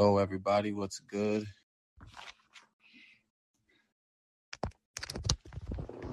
[0.00, 1.44] Yo, everybody, what's good?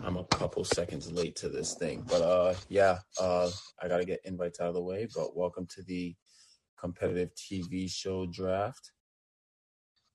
[0.03, 3.49] I'm a couple seconds late to this thing, but uh, yeah, uh,
[3.81, 5.07] I gotta get invites out of the way.
[5.15, 6.13] But welcome to the
[6.77, 8.91] competitive TV show draft,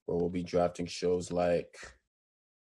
[0.04, 1.74] where we'll be drafting shows like,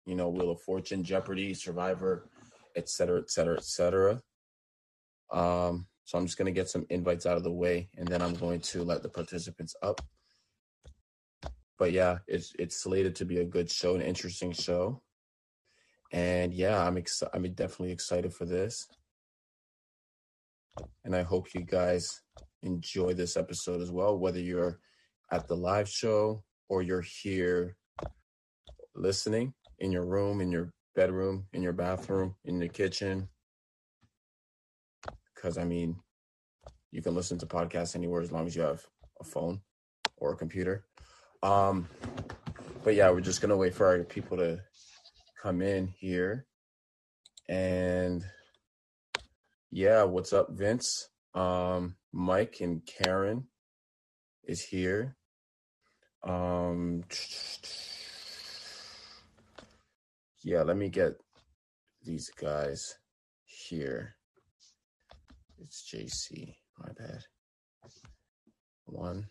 [0.06, 2.28] you know, Wheel of Fortune, Jeopardy, Survivor,
[2.74, 4.20] etc., etc., et cetera, et
[5.30, 5.70] cetera.
[5.70, 8.34] Um, so I'm just gonna get some invites out of the way, and then I'm
[8.34, 10.00] going to let the participants up
[11.78, 15.02] but yeah, it's it's slated to be a good show, an interesting show.
[16.12, 17.34] And yeah, I'm excited.
[17.34, 18.86] I'm definitely excited for this.
[21.04, 22.22] And I hope you guys
[22.62, 24.78] enjoy this episode as well, whether you're
[25.30, 27.76] at the live show or you're here
[28.94, 33.28] listening in your room, in your bedroom, in your bathroom, in the kitchen.
[35.34, 35.96] Because I mean,
[36.90, 38.84] you can listen to podcasts anywhere as long as you have
[39.20, 39.60] a phone
[40.16, 40.84] or a computer.
[41.42, 41.88] Um,
[42.84, 44.60] but yeah, we're just gonna wait for our people to
[45.42, 46.46] come in here.
[47.48, 48.24] And
[49.70, 51.08] yeah, what's up, Vince?
[51.34, 53.46] Um, Mike and Karen
[54.44, 55.16] is here.
[56.24, 57.04] Um,
[60.42, 61.12] yeah, let me get
[62.02, 62.82] these guys
[63.44, 64.16] here.
[65.58, 67.20] It's JC, my bad.
[68.86, 69.28] One.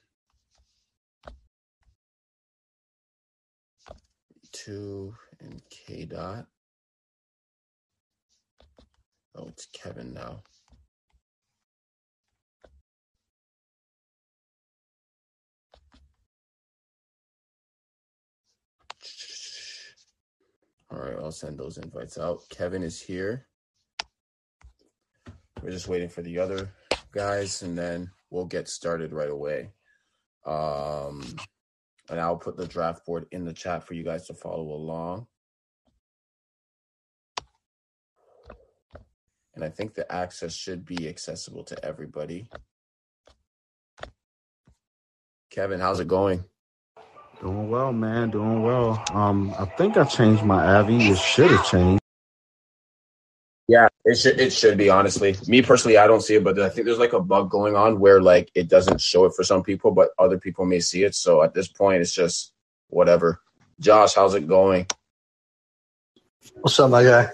[4.56, 6.48] Two and K dot.
[9.36, 10.42] Oh, it's Kevin now.
[20.90, 22.48] All right, I'll send those invites out.
[22.50, 23.48] Kevin is here.
[25.62, 26.70] We're just waiting for the other
[27.12, 29.72] guys, and then we'll get started right away.
[30.46, 31.24] Um,
[32.10, 35.28] and I'll put the draft board in the chat for you guys to follow along.
[39.56, 42.50] And I think the access should be accessible to everybody.
[45.50, 46.44] Kevin, how's it going?
[47.42, 48.32] Doing well, man.
[48.32, 49.04] Doing well.
[49.12, 51.10] Um, I think I changed my Avi.
[51.10, 52.02] It should have changed.
[54.06, 55.36] It should it should be honestly.
[55.48, 58.00] Me personally, I don't see it, but I think there's like a bug going on
[58.00, 61.16] where like it doesn't show it for some people, but other people may see it.
[61.16, 62.54] So at this point, it's just
[62.90, 63.42] whatever.
[63.80, 64.86] Josh, how's it going?
[66.62, 67.30] What's up, my guy?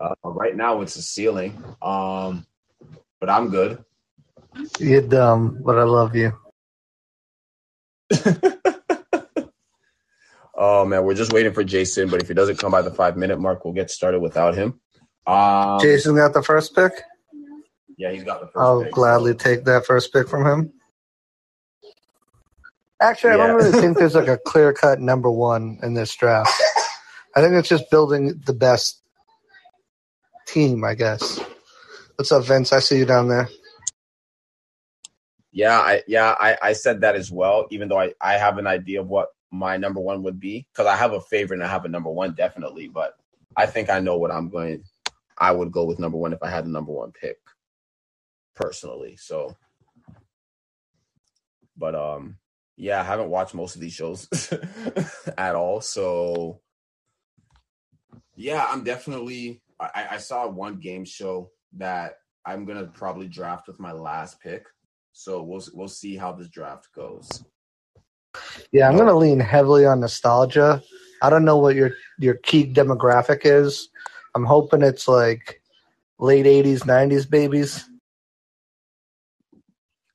[0.00, 1.62] Uh, right now, it's a ceiling.
[1.80, 2.44] Um,
[3.20, 3.84] but I'm good.
[4.80, 6.32] You're dumb, but I love you.
[10.58, 13.16] Oh man, we're just waiting for Jason, but if he doesn't come by the five
[13.16, 14.80] minute mark, we'll get started without him.
[15.26, 16.92] Um, Jason got the first pick.
[17.98, 20.72] Yeah, he's got the 1st I'll pick, gladly take that first pick from him.
[23.00, 26.50] Actually, I don't really think there's like a clear cut number one in this draft.
[27.34, 29.02] I think it's just building the best
[30.46, 31.40] team, I guess.
[32.16, 32.72] What's up, Vince?
[32.72, 33.48] I see you down there.
[35.52, 38.66] Yeah, I yeah, I, I said that as well, even though I, I have an
[38.66, 40.66] idea of what my number one would be.
[40.72, 43.14] Because I have a favorite and I have a number one definitely, but
[43.56, 44.84] I think I know what I'm going
[45.38, 47.38] I would go with number one if I had the number one pick
[48.54, 49.16] personally.
[49.16, 49.56] So
[51.76, 52.38] but um
[52.76, 54.28] yeah, I haven't watched most of these shows
[55.38, 55.80] at all.
[55.80, 56.60] So
[58.34, 63.80] yeah, I'm definitely I, I saw one game show that I'm gonna probably draft with
[63.80, 64.64] my last pick.
[65.12, 67.44] So we'll we'll see how this draft goes.
[68.72, 70.82] Yeah, I'm going to lean heavily on nostalgia.
[71.22, 73.88] I don't know what your your key demographic is.
[74.36, 75.62] I'm hoping it's like
[76.18, 77.88] late 80s, 90s babies.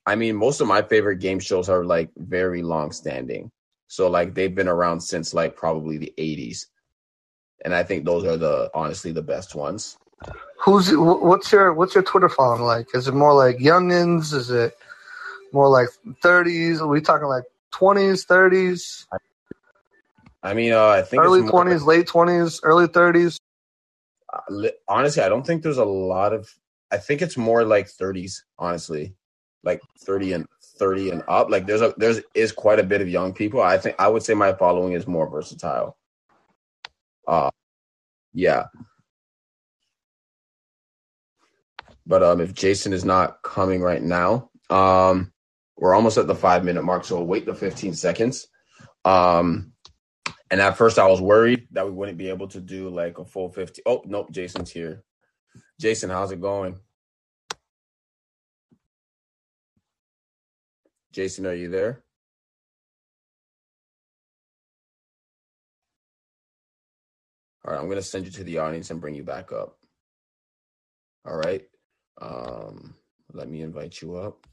[0.05, 3.49] I mean, most of my favorite game shows are like very long standing.
[3.87, 6.67] So like they've been around since like probably the 80s.
[7.65, 9.97] And I think those are the honestly the best ones.
[10.59, 12.93] Who's what's your what's your Twitter following like?
[12.93, 14.33] Is it more like youngins?
[14.35, 14.77] Is it
[15.51, 15.89] more like
[16.23, 16.79] 30s?
[16.79, 19.07] Are we talking like 20s, 30s,
[20.43, 23.39] I mean, uh, I think early it's more- 20s, late 20s, early 30s?
[24.87, 26.49] Honestly, I don't think there's a lot of.
[26.91, 29.15] I think it's more like 30s, honestly,
[29.63, 30.47] like 30 and
[30.77, 31.49] 30 and up.
[31.49, 33.61] Like there's a there's is quite a bit of young people.
[33.61, 35.97] I think I would say my following is more versatile.
[37.27, 37.51] Uh,
[38.33, 38.65] yeah.
[42.05, 45.31] But um, if Jason is not coming right now, um,
[45.77, 48.47] we're almost at the five minute mark, so we'll wait the 15 seconds.
[49.05, 49.73] Um,
[50.51, 53.25] and at first, I was worried that we wouldn't be able to do like a
[53.25, 53.83] full 50.
[53.87, 55.03] Oh, nope, Jason's here.
[55.79, 56.77] Jason, how's it going?
[61.13, 62.03] Jason, are you there?
[67.65, 69.77] All right, I'm going to send you to the audience and bring you back up.
[71.25, 71.63] All right.
[72.21, 72.95] Um,
[73.33, 74.47] let me invite you up.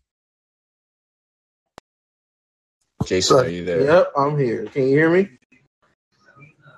[3.05, 3.85] Jason, are you there?
[3.85, 4.67] Yep, I'm here.
[4.67, 5.38] Can you hear me?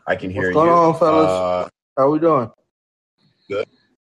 [0.06, 0.74] I can hear What's going you.
[0.74, 1.28] on, fellas?
[1.30, 2.50] Uh, How we doing?
[3.48, 3.66] Good.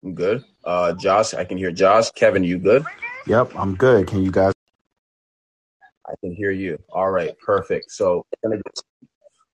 [0.04, 0.44] I'm good.
[0.64, 2.10] Uh, Josh, I can hear Josh.
[2.12, 2.84] Kevin, you good?
[3.26, 4.06] Yep, I'm good.
[4.06, 4.52] Can you guys?
[6.06, 6.78] I can hear you.
[6.90, 7.90] All right, perfect.
[7.90, 8.24] So,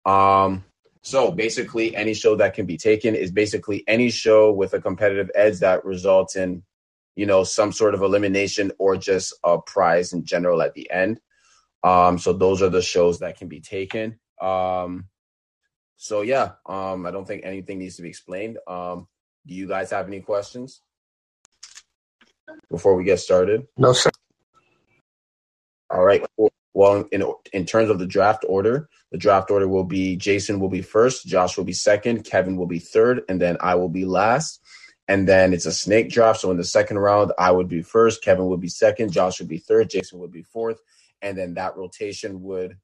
[0.06, 0.64] um,
[1.02, 5.32] so basically, any show that can be taken is basically any show with a competitive
[5.34, 6.64] edge that results in,
[7.16, 11.20] you know, some sort of elimination or just a prize in general at the end.
[11.84, 14.20] Um, so those are the shows that can be taken.
[14.42, 15.08] Um,
[16.04, 18.58] so yeah, um, I don't think anything needs to be explained.
[18.68, 19.08] Um,
[19.48, 20.82] do you guys have any questions
[22.70, 23.68] before we get started?
[23.78, 24.10] No, sir.
[25.90, 26.22] All right.
[26.74, 27.24] Well, in
[27.54, 31.26] in terms of the draft order, the draft order will be Jason will be first,
[31.26, 34.60] Josh will be second, Kevin will be third, and then I will be last.
[35.08, 36.42] And then it's a snake draft.
[36.42, 39.48] So in the second round, I would be first, Kevin would be second, Josh would
[39.48, 40.82] be third, Jason would be fourth,
[41.22, 42.78] and then that rotation would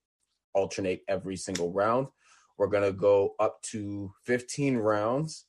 [0.54, 2.08] alternate every single round.
[2.60, 5.46] We're gonna go up to 15 rounds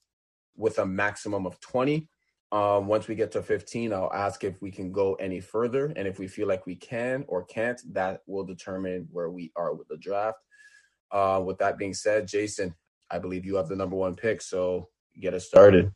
[0.56, 2.08] with a maximum of 20.
[2.52, 5.92] Um, once we get to 15, I'll ask if we can go any further.
[5.96, 9.74] And if we feel like we can or can't, that will determine where we are
[9.74, 10.38] with the draft.
[11.10, 12.74] Uh, with that being said, Jason,
[13.10, 14.40] I believe you have the number one pick.
[14.40, 14.88] So
[15.20, 15.92] get us started.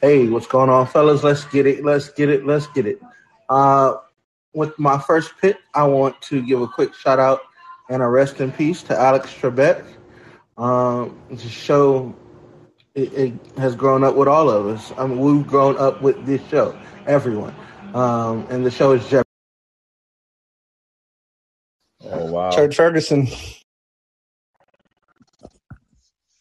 [0.00, 1.22] Hey, what's going on, fellas?
[1.22, 1.84] Let's get it.
[1.84, 2.46] Let's get it.
[2.46, 2.98] Let's get it.
[3.50, 3.96] Uh,
[4.54, 7.40] with my first pick, I want to give a quick shout out
[7.88, 9.84] and a rest in peace to Alex Trebek.
[10.58, 12.14] Um, it's a show.
[12.94, 14.92] It, it has grown up with all of us.
[14.96, 17.54] I mean, we've grown up with this show, everyone.
[17.94, 19.24] Um, and the show is Jeff.
[22.04, 22.50] Oh, wow.
[22.50, 23.28] Chad Ferguson.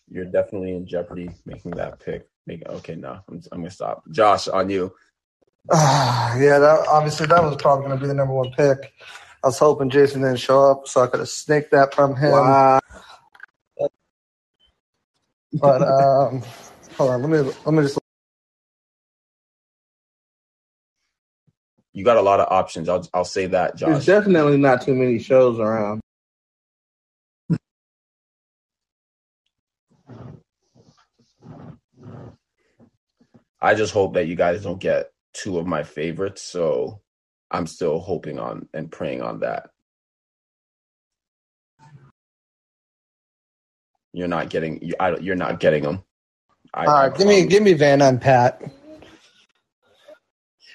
[0.09, 2.27] You're definitely in jeopardy making that pick.
[2.47, 4.03] Make, okay, no, I'm, I'm going to stop.
[4.11, 4.93] Josh, on you.
[5.71, 8.93] Ah, yeah, that, obviously that was probably going to be the number one pick.
[9.45, 12.31] I was hoping Jason didn't show up, so I could have snaked that from him.
[12.31, 12.79] Wow.
[15.53, 16.41] But um,
[16.97, 17.99] hold on, let me let me just.
[21.93, 22.89] You got a lot of options.
[22.89, 23.89] I'll, I'll say that, Josh.
[23.89, 26.01] There's definitely not too many shows around.
[33.61, 36.41] I just hope that you guys don't get two of my favorites.
[36.41, 37.01] So
[37.51, 39.69] I'm still hoping on and praying on that.
[44.13, 44.81] You're not getting.
[44.83, 46.03] You, I, you're not getting them.
[46.73, 48.61] I, All I right, give me give me Vanna and Pat.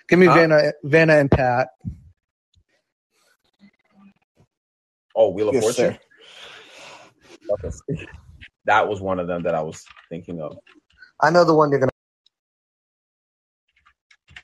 [0.09, 0.29] Give me Huh?
[0.29, 1.69] Vanna Vanna and Pat.
[5.17, 5.91] Oh, Wheel of Yes, Fortune.
[5.91, 5.99] sir.
[8.67, 10.59] That was one of them that I was thinking of.
[11.21, 11.91] I know the one you're gonna.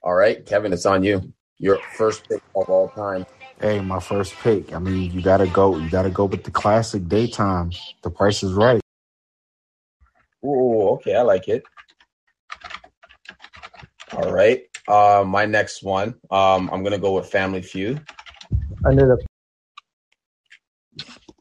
[0.03, 1.35] All right, Kevin, it's on you.
[1.59, 3.25] Your first pick of all time.
[3.61, 4.75] Hey, my first pick.
[4.75, 5.77] I mean, you gotta go.
[5.79, 7.71] You gotta go with the classic daytime.
[8.03, 8.81] The Price is Right.
[10.45, 11.65] Ooh, okay, I like it.
[14.13, 14.63] All right.
[14.87, 16.15] Uh, my next one.
[16.31, 18.03] Um, I'm gonna go with Family Feud.
[18.85, 19.25] I knew that.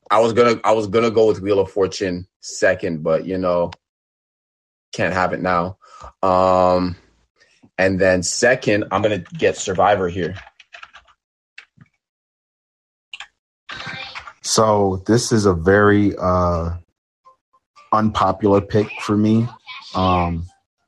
[0.10, 3.72] I was gonna I was gonna go with Wheel of Fortune second, but you know,
[4.94, 5.78] can't have it now.
[6.24, 6.96] Um,
[7.78, 10.36] and then second, I'm gonna get Survivor here.
[14.42, 16.76] So this is a very uh,
[17.92, 19.48] unpopular pick for me.
[19.96, 20.46] Um,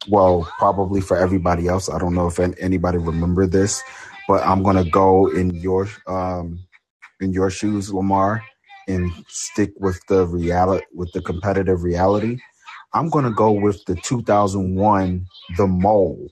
[0.08, 1.90] well, probably for everybody else.
[1.90, 3.84] I don't know if anybody remember this,
[4.28, 6.60] but I'm gonna go in your um,
[7.20, 8.44] in your shoes, Lamar,
[8.88, 12.40] and stick with the reality with the competitive reality.
[12.94, 15.26] I'm gonna go with the 2001
[15.58, 16.30] The Mole,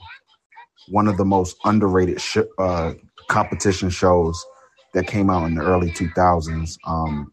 [0.88, 2.94] one of the most underrated sh- uh,
[3.28, 4.46] competition shows
[4.94, 6.78] that came out in the early 2000s.
[6.86, 7.32] Um,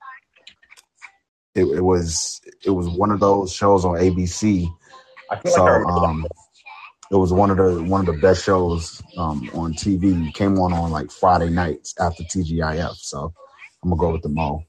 [1.54, 4.66] it, it was it was one of those shows on ABC.
[5.30, 6.26] I So like um,
[7.10, 10.28] it was one of the one of the best shows um, on TV.
[10.28, 12.96] It came on on like Friday nights after TGIF.
[12.96, 13.32] So
[13.82, 14.62] I'm gonna go with the Mo.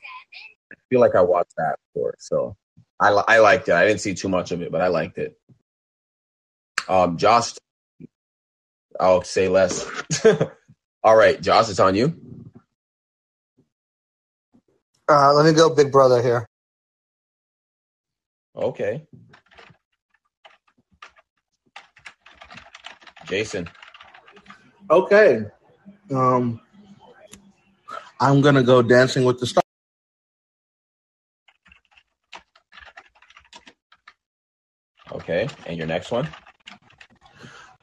[0.72, 2.58] I feel like I watched that before, so
[3.00, 3.76] I I liked it.
[3.76, 5.38] I didn't see too much of it, but I liked it.
[6.90, 7.54] Um, Josh,
[9.00, 9.86] I'll say less.
[11.04, 12.16] All right, Josh, it's on you.
[15.10, 16.48] Uh, let me go, Big Brother here.
[18.56, 19.06] Okay,
[23.28, 23.70] Jason.
[24.90, 25.46] Okay.
[26.12, 26.62] Um,
[28.20, 29.64] I'm gonna go Dancing with the Stars.
[35.12, 36.28] Okay, and your next one?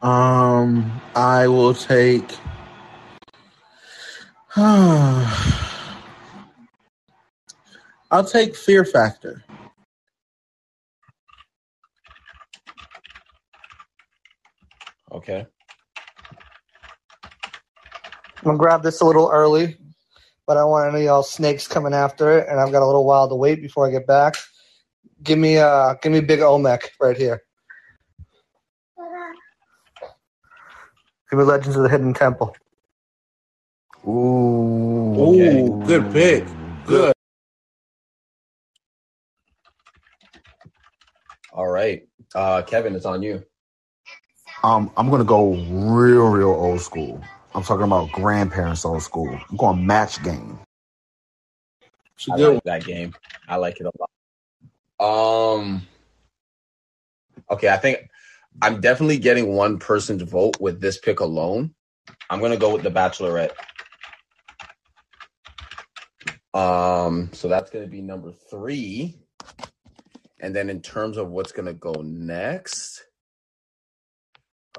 [0.03, 2.37] Um, I will take.
[4.57, 5.27] I'll
[8.25, 9.45] take Fear Factor.
[15.13, 15.47] Okay.
[18.39, 19.77] I'm gonna grab this a little early,
[20.47, 22.87] but I don't want any of y'all snakes coming after it, and I've got a
[22.87, 24.37] little while to wait before I get back.
[25.23, 27.43] Give me uh give me big Olmec right here.
[31.31, 32.57] Give me Legends of the Hidden Temple.
[34.07, 35.15] Ooh.
[35.17, 35.63] Okay.
[35.63, 36.45] Ooh, good pick.
[36.87, 37.13] Good.
[41.53, 42.09] All right.
[42.35, 43.45] Uh, Kevin, it's on you.
[44.65, 47.23] Um, I'm gonna go real, real old school.
[47.55, 49.39] I'm talking about grandparents old school.
[49.49, 50.59] I'm going match game.
[52.17, 53.15] It's a I good like that game.
[53.49, 53.93] I like it a
[55.01, 55.59] lot.
[55.59, 55.87] Um.
[57.51, 58.09] Okay, I think
[58.63, 61.75] I'm definitely getting one person's vote with this pick alone.
[62.31, 63.53] I'm gonna go with the Bachelorette.
[66.55, 69.19] Um, so that's gonna be number three.
[70.41, 73.05] And then in terms of what's gonna go next,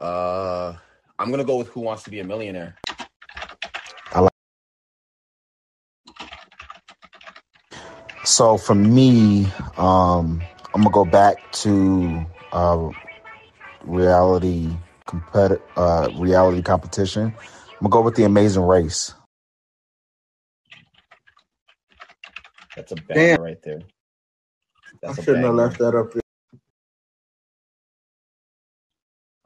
[0.01, 0.73] uh,
[1.19, 2.77] I'm gonna go with Who Wants to Be a Millionaire.
[8.23, 9.47] So for me,
[9.77, 10.41] um,
[10.73, 12.89] I'm gonna go back to uh,
[13.85, 14.69] reality
[15.07, 17.25] competi- uh, reality competition.
[17.27, 19.13] I'm gonna go with the Amazing Race.
[22.75, 23.39] That's a banger Damn.
[23.39, 23.83] right there.
[25.07, 26.21] I That's a shouldn't have left that up there.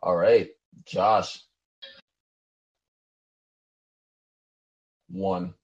[0.01, 0.49] All right,
[0.85, 1.41] Josh.
[5.09, 5.55] One.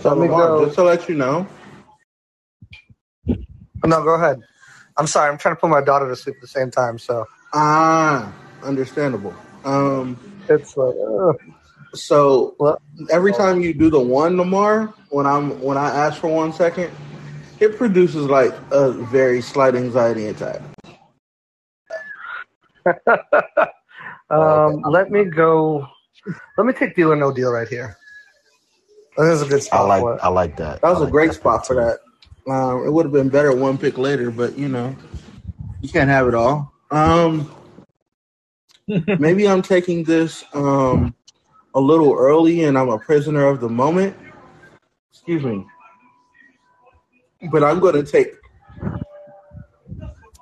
[0.00, 0.66] So Let me Lamar, go.
[0.66, 1.46] just to let you know,
[3.84, 4.42] No, go ahead.
[4.96, 5.30] I'm sorry.
[5.30, 9.34] I'm trying to put my daughter to sleep at the same time, so ah, understandable.
[9.64, 10.18] Um,
[10.48, 11.36] it's like ugh.
[11.94, 12.80] so What?
[13.10, 16.90] every time you do the one, Lamar, when I'm when I ask for one second,
[17.60, 20.60] it produces like a very slight anxiety attack.
[24.30, 25.86] um, let me go.
[26.58, 27.96] Let me take deal or no deal right here.
[29.16, 29.80] This is a good spot.
[29.80, 30.20] I like for it.
[30.22, 30.80] I like that.
[30.82, 32.00] That was I a like great pick spot for that.
[32.52, 34.94] Um, it would have been better one pick later, but you know,
[35.80, 36.72] you can't have it all.
[36.90, 37.50] Um,
[39.18, 41.14] maybe I'm taking this um,
[41.74, 44.16] a little early, and I'm a prisoner of the moment.
[45.10, 45.66] Excuse me,
[47.50, 48.34] but I'm going to take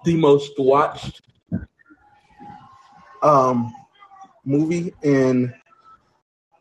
[0.05, 1.23] the most watched
[3.23, 3.73] um,
[4.45, 5.55] movie in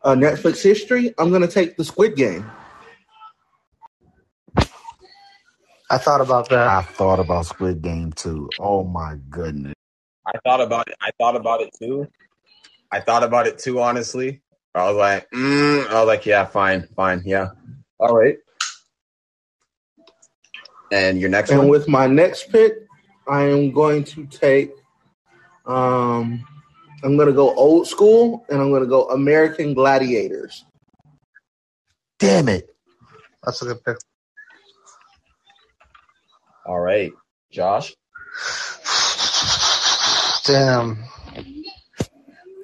[0.04, 1.14] uh, Netflix history.
[1.18, 2.50] I'm going to take the Squid Game.
[5.90, 6.68] I thought about that.
[6.68, 8.54] I thought about Squid Game too.
[8.58, 9.74] Oh my goodness.
[10.26, 10.96] I thought about it.
[11.02, 12.08] I thought about it too.
[12.92, 13.80] I thought about it too.
[13.80, 14.42] Honestly,
[14.74, 17.50] I was like, mm, I was like, yeah, fine, fine, yeah,
[17.98, 18.36] all right.
[20.92, 21.70] And your next And one?
[21.70, 22.74] with my next pick,
[23.28, 24.72] I am going to take.
[25.66, 26.44] Um,
[27.04, 30.64] I'm going to go old school, and I'm going to go American Gladiators.
[32.18, 32.74] Damn it.
[33.44, 33.98] That's a good pick.
[36.64, 37.12] All right,
[37.52, 37.92] Josh.
[40.46, 41.04] Damn.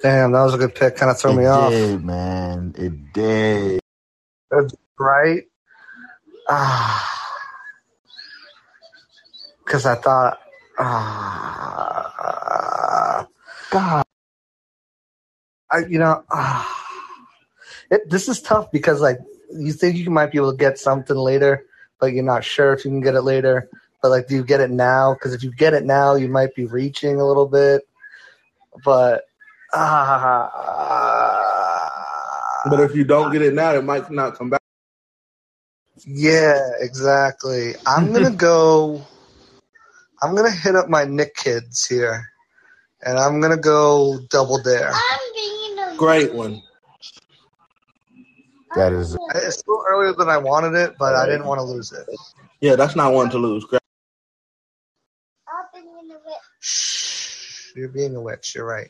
[0.01, 0.95] Damn, that was a good pick.
[0.95, 1.71] Kind of threw it me off.
[1.71, 2.73] did, man.
[2.75, 3.79] It did.
[4.49, 5.43] That's Right?
[6.49, 7.07] Ah.
[9.63, 10.39] Because I thought,
[10.79, 12.07] ah.
[13.71, 14.03] God.
[15.71, 16.77] I, you know, ah.
[17.89, 19.19] It, this is tough because, like,
[19.53, 21.65] you think you might be able to get something later,
[21.99, 23.69] but you're not sure if you can get it later.
[24.01, 25.13] But, like, do you get it now?
[25.13, 27.81] Because if you get it now, you might be reaching a little bit.
[28.85, 29.25] But,
[29.73, 30.49] ah.
[32.69, 34.61] But if you don't get it now, it might not come back.
[36.05, 37.73] Yeah, exactly.
[37.85, 39.05] I'm gonna go.
[40.21, 42.25] I'm gonna hit up my Nick kids here,
[43.03, 44.93] and I'm gonna go double dare.
[46.01, 46.63] Great one.
[48.75, 51.91] That is It's still earlier than I wanted it, but I didn't want to lose
[51.91, 52.07] it.
[52.59, 53.65] Yeah, that's not one to lose.
[53.65, 53.81] Great.
[56.59, 58.55] Shh, you're being a witch.
[58.55, 58.89] You're right.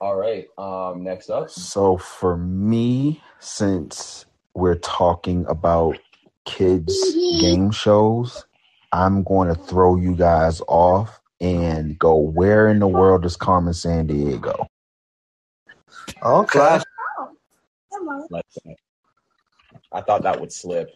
[0.00, 0.46] All right.
[0.56, 1.50] Um, next up.
[1.50, 5.98] so for me, since we're talking about
[6.44, 6.94] kids
[7.40, 8.46] game shows,
[8.92, 12.16] I'm going to throw you guys off and go.
[12.16, 14.66] Where in the world is Carmen Sandiego?
[16.22, 16.80] Okay.
[18.30, 18.76] Like that.
[19.92, 20.90] I thought that would slip.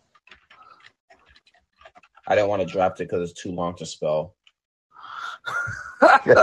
[2.26, 4.34] I didn't want to draft it because it's too long to spell.
[6.26, 6.34] you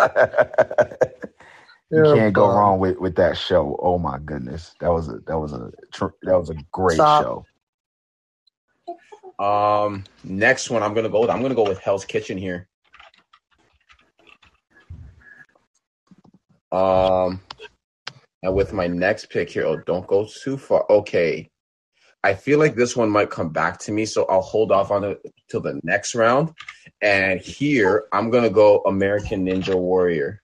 [1.92, 3.78] You're can't go wrong with, with that show.
[3.82, 7.24] Oh my goodness, that was a that was a tr- that was a great Stop.
[7.24, 7.46] show.
[9.38, 11.30] Um, next one I'm gonna go with.
[11.30, 12.68] I'm gonna go with Hell's Kitchen here.
[16.72, 17.42] Um,
[18.44, 20.86] and with my next pick here, oh, don't go too far.
[20.90, 21.50] Okay,
[22.24, 25.04] I feel like this one might come back to me, so I'll hold off on
[25.04, 26.54] it till the next round.
[27.02, 30.42] And here I'm gonna go American Ninja Warrior.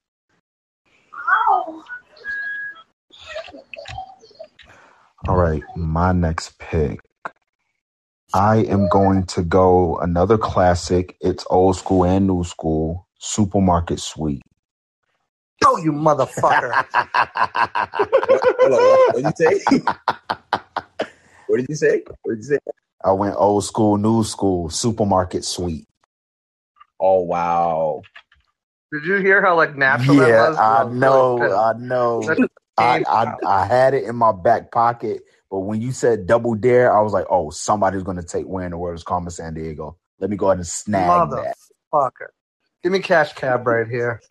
[5.28, 7.00] All right, my next pick.
[8.34, 11.18] I am going to go another classic.
[11.20, 13.08] It's old school and new school.
[13.20, 14.42] Supermarket Sweep.
[15.66, 16.78] Oh, you motherfucker.
[18.62, 19.62] Hold on, what did you say?
[21.48, 22.04] what did you say?
[22.24, 22.60] What did you say?
[23.04, 24.70] I went old school, new school.
[24.70, 25.86] Supermarket Sweep.
[27.00, 28.02] Oh wow!
[28.94, 30.58] Did you hear how like natural that Yeah, was?
[30.58, 32.24] I know, really I know.
[32.26, 33.04] Such a I.
[33.08, 37.02] I I had it in my back pocket, but when you said double dare, I
[37.02, 39.96] was like, oh, somebody's gonna take where in the world is Carmen Sandiego.
[40.20, 41.56] Let me go ahead and snag that.
[41.94, 42.30] Motherfucker.
[42.84, 44.22] Give me cash cab right here.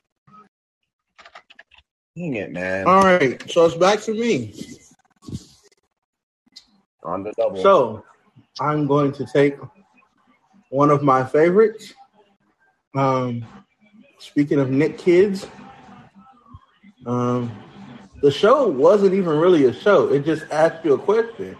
[2.17, 2.87] Dang it, man!
[2.87, 4.55] All right, so it's back to me.
[7.05, 7.63] On the double.
[7.63, 8.05] So
[8.59, 9.57] I'm going to take
[10.71, 11.95] one of my favorites.
[12.97, 13.47] Um,
[14.19, 15.47] speaking of Nick Kids,
[17.07, 17.51] um,
[18.23, 20.09] the show wasn't even really a show.
[20.09, 21.57] It just asked you a question.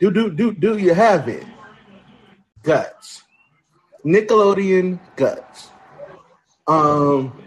[0.00, 1.46] Do do do do you have it?
[2.62, 3.22] Guts.
[4.04, 5.70] Nickelodeon Guts.
[6.66, 7.42] Um,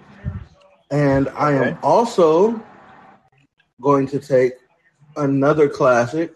[0.92, 1.78] and I am Okay.
[1.84, 2.62] also
[3.82, 4.54] going to take
[5.18, 6.34] another classic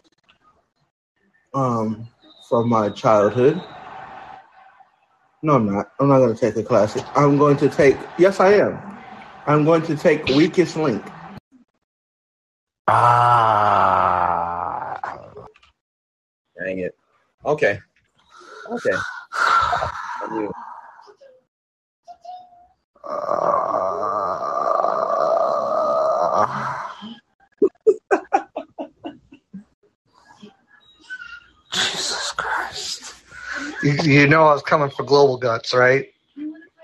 [1.53, 2.07] um
[2.49, 3.61] from my childhood.
[5.41, 5.91] No, I'm not.
[5.99, 7.03] I'm not going to take a classic.
[7.15, 7.97] I'm going to take.
[8.17, 8.77] Yes, I am.
[9.47, 11.05] I'm going to take Weakest Link.
[12.87, 14.19] Ah,
[16.57, 16.95] Dang it.
[17.45, 17.79] Okay.
[18.71, 18.95] Okay.
[20.23, 20.51] On you.
[23.03, 23.17] Uh,
[31.73, 33.13] Jesus Christ.
[33.83, 36.07] You, you know I was coming for Global Guts, right?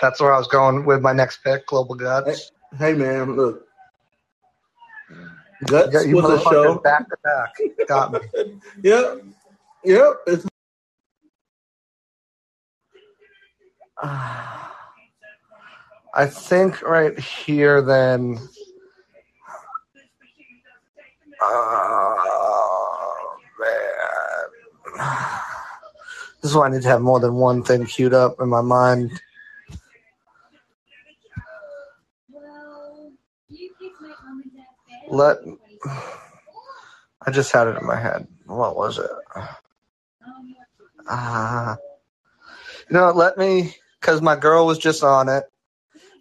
[0.01, 2.51] That's where I was going with my next pick, Global Guts.
[2.77, 3.65] Hey, man, look.
[5.65, 6.75] Guts got, you was a show.
[6.79, 7.53] back to back.
[7.87, 8.19] Got me.
[8.83, 9.23] Yep.
[9.83, 10.13] Yep.
[10.27, 10.45] It's,
[14.03, 14.71] I
[16.27, 18.39] think right here then.
[21.41, 24.97] Oh man,
[26.45, 28.61] this is why I need to have more than one thing queued up in my
[28.61, 29.19] mind.
[35.09, 35.37] Let
[37.25, 38.27] I just had it in my head.
[38.45, 39.09] What was it?
[41.09, 41.77] Ah,
[42.87, 45.45] you know, let me because my girl was just on it,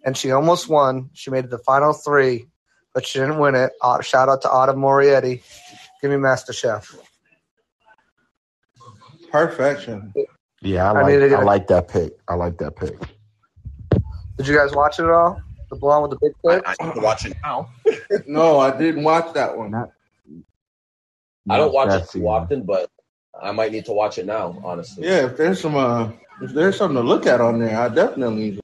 [0.03, 1.11] and she almost won.
[1.13, 2.47] She made it the final three,
[2.95, 3.73] but she didn't win it.
[3.79, 5.43] Uh, shout out to Autumn Morietti.
[6.01, 6.95] Give me Master Chef.
[9.35, 10.13] Perfection.
[10.61, 12.13] yeah, I I like to get I a- like that pick.
[12.27, 12.97] I like that pick.
[14.37, 15.41] Did you guys watch it at all?
[15.69, 16.73] The blonde with the big I.
[16.79, 17.69] I need to watch it now.
[18.27, 19.71] No, I didn't watch that one.
[19.71, 19.91] Not-
[21.49, 22.89] I don't watch it too the- often, but
[23.41, 24.59] I might need to watch it now.
[24.63, 25.05] Honestly.
[25.05, 26.09] Yeah, if there's some, uh,
[26.41, 28.59] if there's something to look at on there, I definitely,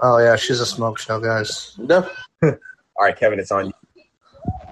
[0.00, 1.74] Oh yeah, she's a smoke show, guys.
[1.86, 2.10] def-
[2.42, 2.52] All
[3.00, 3.72] right, Kevin, it's on you.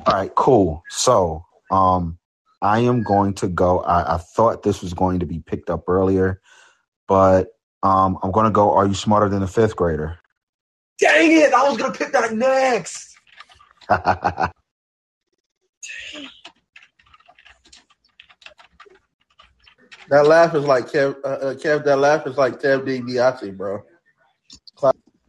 [0.07, 0.83] All right, cool.
[0.91, 2.19] So, um,
[2.63, 3.81] I am going to go.
[3.81, 6.41] I, I thought this was going to be picked up earlier,
[7.07, 7.49] but
[7.83, 8.73] um, I'm going to go.
[8.73, 10.19] Are you smarter than a fifth grader?
[11.03, 11.53] Dang it!
[11.53, 13.19] I was gonna pick that next.
[13.89, 14.53] that
[20.11, 21.17] laugh is like Kev.
[21.25, 23.83] Uh, uh, Kev, that laugh is like Kev DiBiase, bro.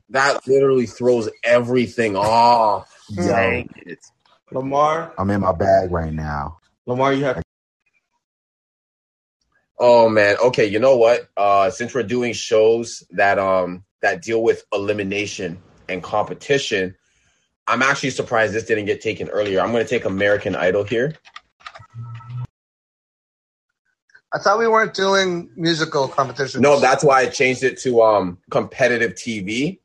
[0.10, 2.88] That literally throws everything off.
[3.10, 4.06] Yo, Dang it.
[4.52, 6.60] Lamar, I'm in my bag right now.
[6.86, 7.42] Lamar, you have
[9.80, 10.38] Oh man.
[10.44, 11.30] Okay, you know what?
[11.36, 16.96] Uh since we're doing shows that um that deal with elimination and competition,
[17.68, 19.62] I'm actually surprised this didn't get taken earlier.
[19.62, 21.16] I'm gonna take American Idol here.
[24.34, 26.62] I thought we weren't doing musical competitions.
[26.62, 29.80] No, that's why I changed it to um competitive TV.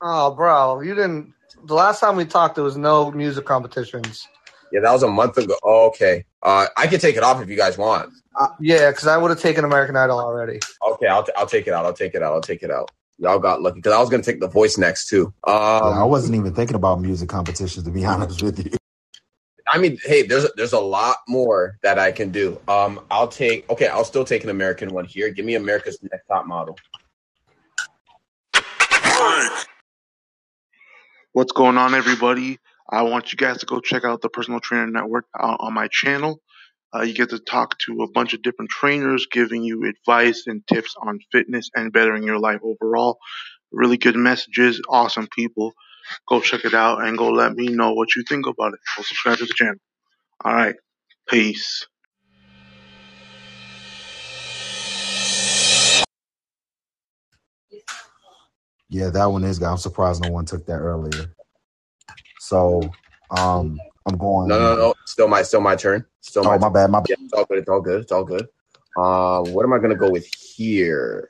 [0.00, 1.34] Oh, bro, you didn't.
[1.64, 4.26] The last time we talked, there was no music competitions.
[4.72, 5.56] Yeah, that was a month ago.
[5.62, 6.24] Oh, okay.
[6.42, 8.12] Uh, I can take it off if you guys want.
[8.60, 10.60] Yeah, because I would have taken American Idol already.
[10.92, 11.84] Okay, I'll, t- I'll take it out.
[11.84, 12.32] I'll take it out.
[12.32, 12.90] I'll take it out.
[13.18, 15.32] Y'all got lucky because I was gonna take the voice next too.
[15.44, 18.70] Um, I wasn't even thinking about music competitions to be honest with you.
[19.70, 22.60] I mean, hey, there's there's a lot more that I can do.
[22.68, 23.68] Um, I'll take.
[23.70, 25.30] Okay, I'll still take an American one here.
[25.30, 26.78] Give me America's Next Top Model.
[31.32, 32.58] What's going on, everybody?
[32.90, 35.88] I want you guys to go check out the Personal Trainer Network uh, on my
[35.88, 36.40] channel.
[36.94, 40.66] Uh, you get to talk to a bunch of different trainers giving you advice and
[40.66, 43.18] tips on fitness and bettering your life overall.
[43.70, 45.74] Really good messages, awesome people.
[46.26, 48.80] Go check it out and go let me know what you think about it.
[48.96, 49.74] Go subscribe to the channel.
[50.42, 50.76] All right.
[51.28, 51.86] Peace.
[58.88, 59.68] Yeah, that one is good.
[59.68, 61.34] I'm surprised no one took that earlier.
[62.48, 62.90] So,
[63.30, 64.48] um, I'm going.
[64.48, 64.94] No, no, no.
[65.04, 66.06] Still my still my turn.
[66.22, 66.90] Still my Oh, my bad.
[66.90, 67.24] My Yeah, bad.
[67.24, 67.58] it's all good.
[67.58, 68.00] It's all good.
[68.00, 68.48] It's all good.
[68.96, 71.28] Uh, what am I gonna go with here?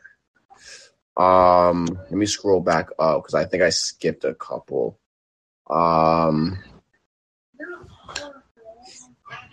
[1.17, 5.01] Um, let me scroll back up because I think I skipped a couple.
[5.69, 6.57] Um,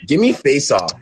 [0.06, 0.94] give me face off.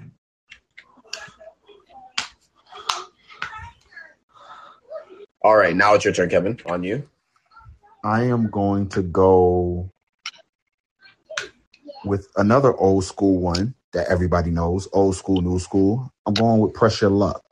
[5.41, 6.57] All right, now it's your turn, Kevin.
[6.67, 7.09] On you.
[8.05, 9.89] I am going to go
[12.05, 14.87] with another old school one that everybody knows.
[14.93, 16.11] Old school, new school.
[16.25, 17.43] I'm going with press your luck.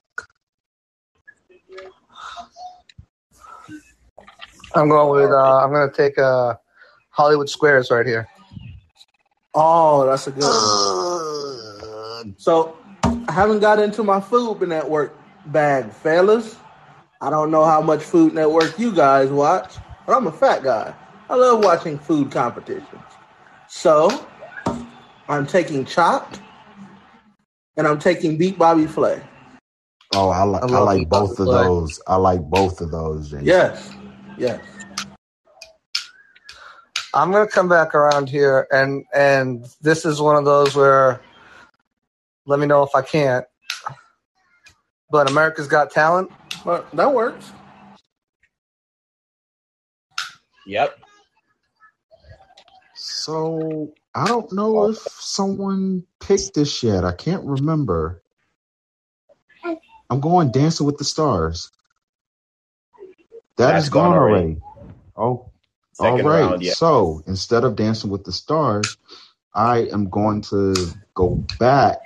[4.73, 5.31] I'm going with.
[5.31, 6.55] Uh, I'm going to take uh,
[7.09, 8.27] Hollywood Squares right here.
[9.53, 12.35] Oh, that's a good one.
[12.37, 16.55] So, I haven't got into my Food Network bag, fellas.
[17.19, 20.93] I don't know how much Food Network you guys watch, but I'm a fat guy.
[21.29, 23.01] I love watching food competitions.
[23.67, 24.09] So,
[25.31, 26.41] I'm taking Chopped,
[27.77, 29.21] and I'm taking Beat Bobby Flay.
[30.13, 31.51] Oh, I, li- I I, like Beat both of Flay.
[31.51, 32.01] those.
[32.07, 33.45] I like both of those, Jason.
[33.45, 33.91] Yes,
[34.37, 34.61] yes.
[37.13, 41.21] I'm going to come back around here, and and this is one of those where.
[42.45, 43.45] Let me know if I can't.
[45.11, 46.31] But America's Got Talent.
[46.65, 47.51] But that works.
[50.67, 50.99] Yep.
[52.95, 57.05] So I don't know if someone picked this yet.
[57.05, 58.23] I can't remember.
[60.09, 61.71] I'm going Dancing with the Stars.
[63.57, 64.57] That That's is gone gone already.
[64.57, 64.61] already.
[65.17, 65.51] Oh,
[65.93, 66.45] Second all right.
[66.49, 66.63] round.
[66.63, 66.75] Yeah.
[66.77, 68.97] So instead of Dancing with the Stars,
[69.53, 71.99] I am going to go back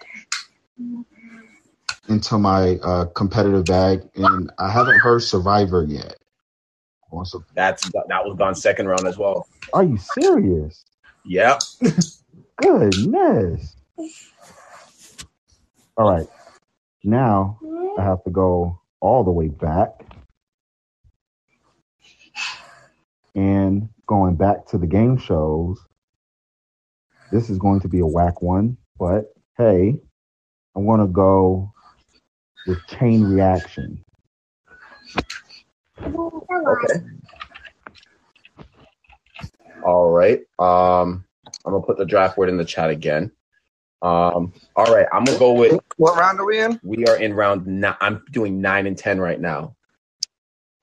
[2.10, 6.18] into my uh, competitive bag, and I haven't heard Survivor yet.
[7.12, 9.48] Also, That's that was gone second round as well.
[9.74, 10.86] are you serious?
[11.26, 11.62] Yep.
[12.58, 13.76] Goodness.
[15.98, 16.28] All right.
[17.04, 17.60] Now
[17.98, 19.92] I have to go all the way back.
[23.36, 25.80] And going back to the game shows,
[27.32, 30.00] this is going to be a whack one, but hey,
[30.76, 31.74] I'm going to go
[32.68, 34.04] with chain reaction.
[36.02, 37.02] Okay.
[39.86, 40.42] All right.
[40.60, 41.26] Um,
[41.66, 43.34] I'm gonna put the draft word in the chat again.
[44.02, 45.08] Um, all right.
[45.14, 45.80] I'm gonna go with.
[45.98, 46.82] What round are we in?
[46.84, 47.96] We are in round nine.
[48.02, 49.76] I'm doing nine and ten right now.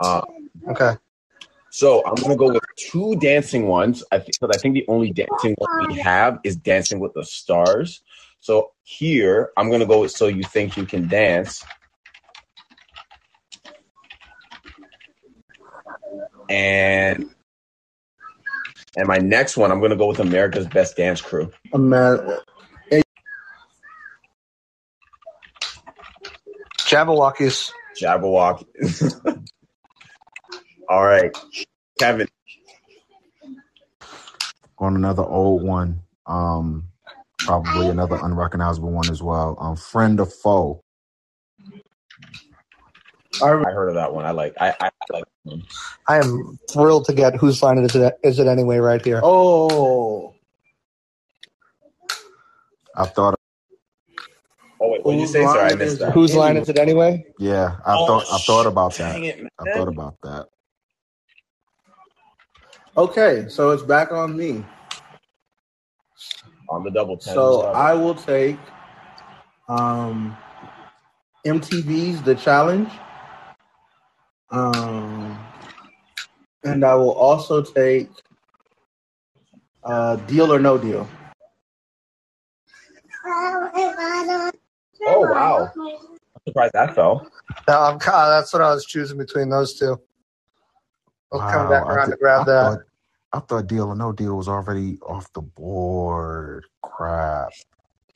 [0.00, 0.22] Uh,
[0.70, 0.96] Okay.
[1.70, 4.04] so I'm gonna go with two dancing ones.
[4.12, 7.24] I think because I think the only dancing one we have is Dancing with the
[7.24, 8.02] Stars.
[8.40, 11.64] So here I'm gonna go with So You Think You Can Dance.
[16.48, 17.26] And
[18.96, 21.50] and my next one, I'm gonna go with America's Best Dance Crew.
[21.74, 22.40] Amer-
[26.78, 27.72] Jabbawockeez.
[28.00, 28.64] Jabberwock.
[30.88, 31.32] All right,
[32.00, 32.28] Kevin.
[34.78, 36.88] On another old one, um,
[37.38, 39.56] probably another unrecognizable one as well.
[39.60, 40.82] Um, friend or foe.
[43.42, 44.26] I I heard of that one.
[44.26, 44.54] I like.
[44.60, 45.24] I, I like.
[45.24, 45.64] that one.
[46.08, 49.22] I am thrilled to get whose line is it, is it anyway right here.
[49.22, 50.34] Oh,
[52.96, 53.36] I thought,
[54.80, 55.46] Oh wait, what did you say?
[55.46, 56.12] Sorry, I missed that.
[56.12, 57.26] Whose line is it anyway?
[57.38, 59.14] yeah, I Oh, thought, I thought about that.
[59.14, 59.46] Dang it.
[59.60, 60.48] I thought about that.
[62.96, 63.46] okay.
[63.48, 64.64] So it's back on me.
[66.68, 67.34] on the double ten.
[67.34, 68.58] So I will take
[69.68, 70.36] um
[71.46, 72.90] MTV's The Challenge.
[74.52, 75.38] Um,
[76.64, 78.10] and I will also take
[79.82, 81.08] uh, Deal or No Deal.
[85.04, 85.70] Oh wow!
[85.76, 86.08] I'm
[86.46, 87.26] surprised that fell.
[87.68, 89.98] No, I'm, ki- uh, that's what I was choosing between those two.
[91.32, 92.62] I was coming back Wow, I around thi- to grab I that.
[92.62, 92.78] Thought,
[93.32, 96.66] I thought Deal or No Deal was already off the board.
[96.82, 97.48] Crap.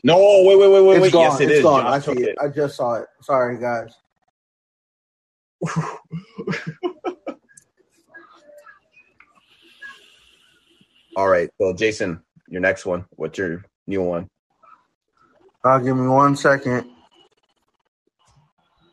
[0.05, 1.12] No, wait, wait, wait, wait, It's wait.
[1.12, 1.22] gone.
[1.22, 1.62] Yes, it it's is.
[1.62, 1.81] gone.
[1.83, 2.38] Josh I see took it.
[2.40, 3.07] I just saw it.
[3.22, 3.94] Sorry, guys.
[11.16, 11.51] All right.
[11.61, 13.07] So, Jason, your next one.
[13.12, 14.29] What's your new one?
[15.64, 16.90] Uh, give me one second.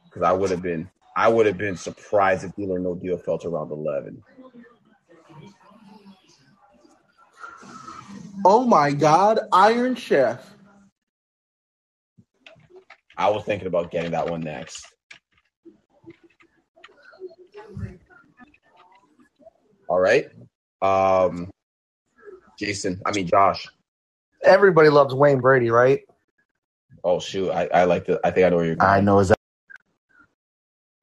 [0.06, 3.18] Because I would have been, I would have been surprised if Deal or No Deal
[3.18, 4.24] felt around eleven.
[8.46, 10.46] Oh my God, Iron Chef.
[13.18, 14.93] I was thinking about getting that one next.
[19.94, 20.28] All right.
[20.82, 21.52] Um,
[22.58, 23.68] Jason, I mean Josh.
[24.44, 26.02] Everybody loves Wayne Brady, right?
[27.04, 28.20] Oh shoot, I, I like the.
[28.24, 28.92] I think I know where you're going.
[28.92, 29.44] I know exactly.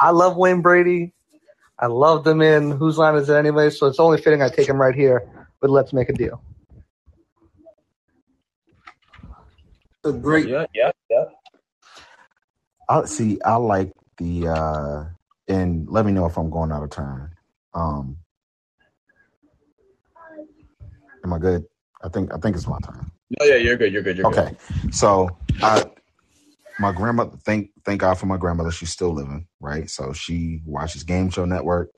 [0.00, 1.12] I love Wayne Brady.
[1.78, 3.70] I love him in Whose Line Is It Anyway?
[3.70, 5.46] So it's only fitting I take him right here.
[5.60, 6.42] But let's make a deal.
[10.02, 10.48] A great.
[10.48, 11.26] Yeah, yeah, yeah.
[12.88, 13.40] I see.
[13.42, 15.04] I like the uh
[15.46, 17.30] and let me know if I'm going out of turn.
[17.72, 18.16] Um,
[21.24, 21.64] am I good?
[22.02, 23.10] I think I think it's my turn.
[23.38, 23.92] No, yeah, you're good.
[23.92, 24.18] You're good.
[24.18, 24.56] You're Okay,
[24.90, 25.28] so
[25.62, 25.84] I
[26.78, 28.70] my grandmother thank thank God for my grandmother.
[28.70, 29.88] She's still living, right?
[29.90, 31.90] So she watches Game Show Network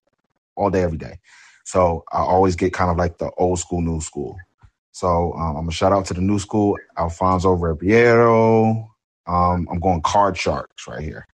[0.56, 1.18] all day, every day.
[1.64, 4.36] So I always get kind of like the old school, new school.
[4.92, 8.88] So um, I'm gonna shout out to the new school, Alfonso Ribeiro.
[9.26, 11.26] Um, I'm going Card Sharks right here.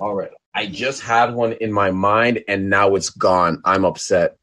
[0.00, 0.30] All right.
[0.54, 3.62] I just had one in my mind, and now it's gone.
[3.64, 4.36] I'm upset.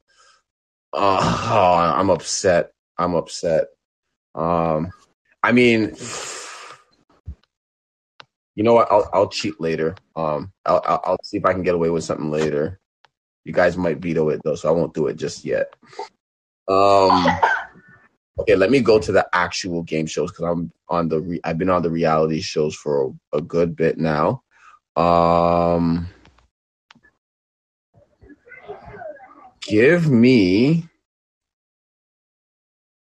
[0.92, 2.72] Uh, I'm upset.
[2.98, 3.68] I'm upset.
[4.34, 4.90] Um,
[5.42, 5.94] I mean,
[8.56, 8.90] you know what?
[8.90, 9.94] I'll I'll cheat later.
[10.16, 12.80] Um, I'll I'll, I'll see if I can get away with something later.
[13.44, 15.72] You guys might veto it though, so I won't do it just yet.
[16.68, 17.26] Um,
[18.40, 21.20] okay, let me go to the actual game shows because I'm on the.
[21.20, 24.42] Re- I've been on the reality shows for a, a good bit now.
[24.96, 26.08] Um,
[29.62, 30.88] give me.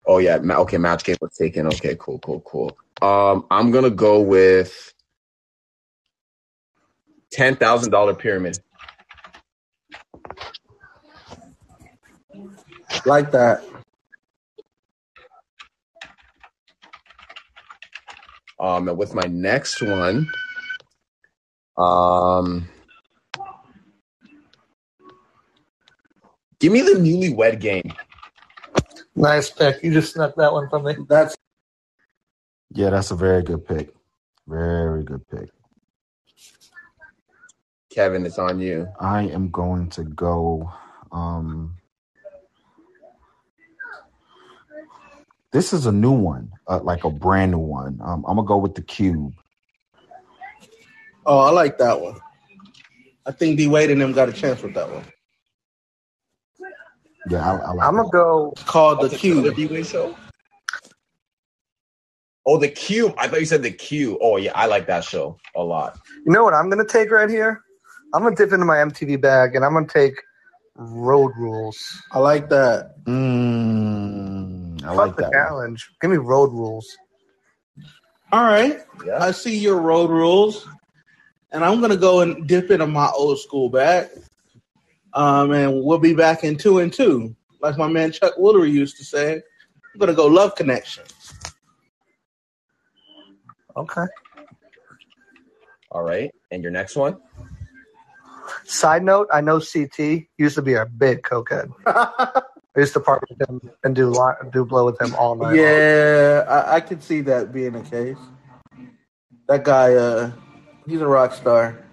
[0.07, 0.77] Oh yeah, okay.
[0.77, 1.67] Match game was taken.
[1.67, 2.77] Okay, cool, cool, cool.
[3.01, 4.93] Um, I'm gonna go with
[7.31, 8.59] ten thousand dollar pyramid.
[13.05, 13.63] Like that.
[18.59, 20.27] Um, and with my next one,
[21.79, 22.69] um,
[26.59, 27.93] give me the newlywed game.
[29.15, 29.83] Nice pick.
[29.83, 30.95] You just snuck that one from me.
[31.09, 31.35] That's
[32.71, 33.93] Yeah, that's a very good pick.
[34.47, 35.49] Very good pick.
[37.91, 38.87] Kevin, it's on you.
[38.99, 40.71] I am going to go.
[41.11, 41.77] Um,
[45.51, 47.99] this is a new one, uh, like a brand new one.
[48.03, 49.33] Um, I'm gonna go with the cube.
[51.29, 52.19] Oh, I like that one.
[53.25, 55.03] I think D Wade and them got a chance with that one.
[57.29, 57.87] Yeah, I, I like.
[57.87, 58.53] I'm gonna go.
[58.65, 59.55] Called Oh, the other Cube.
[59.55, 60.15] D-Wade show.
[62.45, 63.13] Oh, the cube.
[63.17, 64.17] I thought you said the cube.
[64.21, 65.99] Oh yeah, I like that show a lot.
[66.25, 67.61] You know what I'm gonna take right here?
[68.13, 70.13] I'm gonna dip into my MTV bag and I'm gonna take
[70.75, 71.77] Road Rules.
[72.11, 73.03] I like that.
[73.05, 75.29] Mm, I Fuck like the that.
[75.29, 75.33] one.
[75.33, 75.89] challenge.
[76.01, 76.87] Give me Road Rules.
[78.31, 78.79] All right.
[79.05, 79.23] Yeah.
[79.23, 80.67] I see your road rules,
[81.51, 84.09] and I'm gonna go and dip into my old school bag.
[85.13, 88.97] Um, and we'll be back in two and two, like my man Chuck Woolery used
[88.97, 89.35] to say.
[89.35, 91.03] I'm gonna go Love Connection.
[93.75, 94.05] Okay.
[95.91, 96.31] All right.
[96.51, 97.17] And your next one?
[98.65, 101.71] Side note: I know CT used to be a big cokehead.
[101.85, 105.45] I used to party with him and do li- do blow with him all night.
[105.45, 105.55] long.
[105.55, 108.17] yeah, I, I could see that being the case.
[109.47, 110.31] That guy, uh,
[110.87, 111.83] he's a rock star.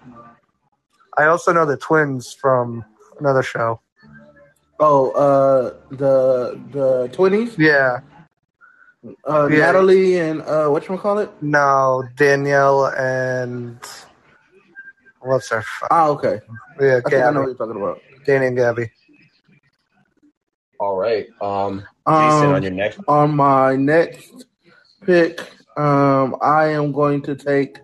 [1.17, 2.85] I also know the twins from
[3.19, 3.81] another show.
[4.79, 8.01] Oh, uh, the the twenties, Yeah.
[9.27, 9.57] uh, Yeah.
[9.57, 11.31] Natalie and uh, what you call it?
[11.41, 13.79] No, Danielle and
[15.21, 15.63] what's her?
[15.63, 16.39] fu- Ah, okay.
[16.79, 18.01] Yeah, I think I know what you're talking about.
[18.25, 18.91] Danny and Gabby.
[20.79, 21.25] All right.
[21.41, 22.99] Um, Jason, Um, on your next.
[23.07, 24.45] on my next
[25.03, 25.39] pick,
[25.75, 27.79] um, I am going to take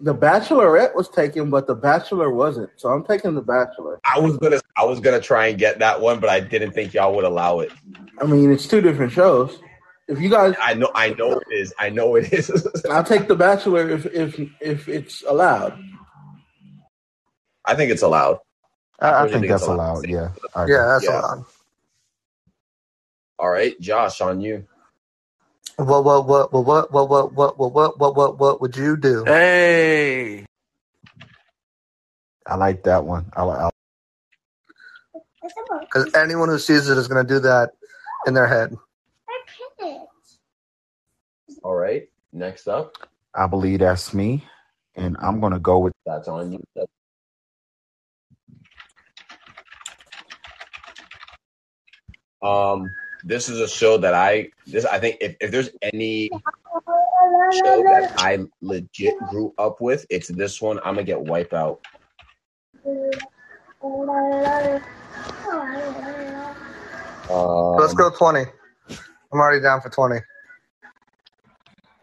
[0.00, 2.70] the Bachelorette was taken, but the Bachelor wasn't.
[2.76, 3.98] So I'm taking the Bachelor.
[4.04, 6.92] I was gonna, I was gonna try and get that one, but I didn't think
[6.92, 7.72] y'all would allow it.
[8.20, 9.58] I mean, it's two different shows.
[10.08, 11.74] If you guys, I know, I know it is.
[11.78, 12.66] I know it is.
[12.90, 15.82] I'll take the Bachelor if if if it's allowed.
[17.64, 18.38] I think it's allowed.
[19.00, 20.04] I, I really think think that's allowed.
[20.04, 20.08] allowed.
[20.08, 20.30] Yeah.
[20.68, 21.20] Yeah, that's Yeah.
[21.20, 21.44] allowed.
[23.38, 24.66] All right, Josh, on you.
[25.76, 28.96] What what what what what what what what what what what what what would you
[28.96, 29.24] do?
[29.26, 30.46] Hey,
[32.46, 33.30] I like that one.
[33.36, 33.72] I like.
[35.80, 37.72] Because anyone who sees it is going to do that
[38.26, 38.76] in their head.
[41.62, 42.96] All right, next up,
[43.34, 44.44] I believe that's me,
[44.96, 45.92] and I'm gonna go with.
[46.06, 46.62] that's on you.
[46.74, 46.88] That's-
[52.42, 52.90] Um,
[53.26, 58.14] this is a show that I this I think if, if there's any show that
[58.18, 60.78] I legit grew up with, it's this one.
[60.78, 61.78] I'm gonna get Wipeout.
[67.28, 68.44] Um, Let's go 20.
[69.32, 70.20] I'm already down for 20.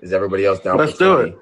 [0.01, 0.77] Is everybody else down?
[0.77, 1.29] Let's for do 20?
[1.31, 1.37] it.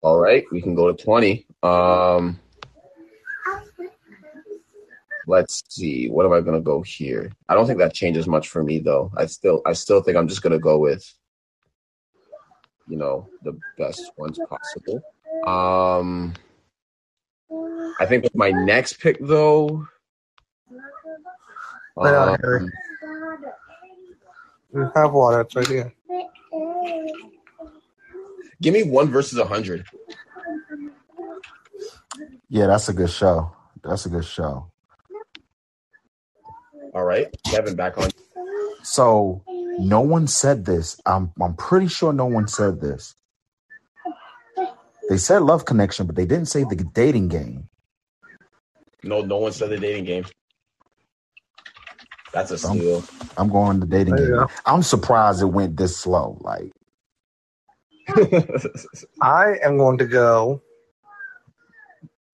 [0.00, 1.46] All right, we can go to 20.
[1.62, 2.40] Um,
[5.28, 6.08] let's see.
[6.08, 7.30] What am I gonna go here?
[7.48, 9.12] I don't think that changes much for me though.
[9.16, 11.04] I still, I still think I'm just gonna go with,
[12.88, 15.02] you know, the best ones possible.
[15.46, 16.34] Um,
[18.00, 19.86] I think with my next pick though.
[21.96, 22.68] Lay down, um, Harry.
[24.70, 25.40] We have water.
[25.42, 25.92] It's right here.
[28.62, 29.84] give me one versus a hundred.
[32.48, 33.52] Yeah, that's a good show.
[33.82, 34.70] That's a good show.
[36.98, 38.10] All right, Kevin, back on.
[38.82, 39.44] So
[39.78, 41.00] no one said this.
[41.06, 43.14] I'm I'm pretty sure no one said this.
[45.08, 47.68] They said love connection, but they didn't say the dating game.
[49.04, 50.24] No, no one said the dating game.
[52.32, 53.04] That's a steal.
[53.36, 54.30] I'm going the dating game.
[54.30, 54.50] go.
[54.66, 56.36] I'm surprised it went this slow.
[56.40, 56.72] Like
[59.22, 60.62] I am going to go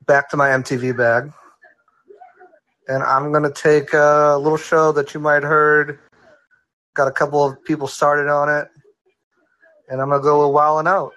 [0.07, 1.35] back to my MTV bag.
[2.89, 5.99] And I'm going to take a little show that you might have heard.
[6.95, 8.69] Got a couple of people started on it.
[9.89, 11.13] And I'm going to go with Wild 'N Out.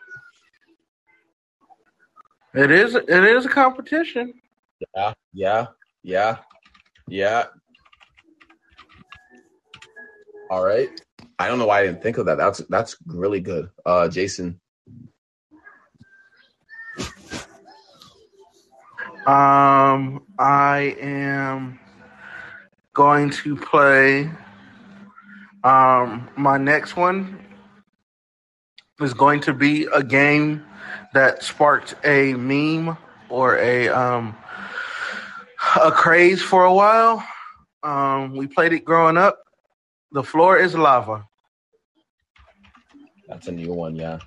[2.53, 4.33] it is it is a competition.
[4.95, 5.65] Yeah, yeah,
[6.03, 6.37] yeah,
[7.07, 7.45] yeah.
[10.49, 10.89] All right.
[11.39, 12.37] I don't know why I didn't think of that.
[12.37, 13.69] That's that's really good.
[13.85, 14.59] Uh Jason.
[19.27, 21.77] Um, I am
[22.93, 24.31] going to play.
[25.65, 27.37] Um, my next one
[29.01, 30.65] is going to be a game
[31.13, 34.33] that sparked a meme or a um
[35.83, 37.21] a craze for a while.
[37.83, 39.39] Um, we played it growing up.
[40.13, 41.27] The floor is lava.
[43.27, 44.19] That's a new one, yeah.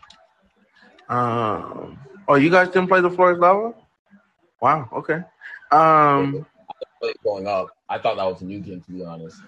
[1.09, 3.73] Um, oh, you guys didn't play the floor is lava?
[4.61, 4.89] Wow.
[4.93, 5.21] Okay.
[5.71, 6.47] Um.
[7.25, 7.69] Going up.
[7.89, 9.41] I thought that was a new game to be honest.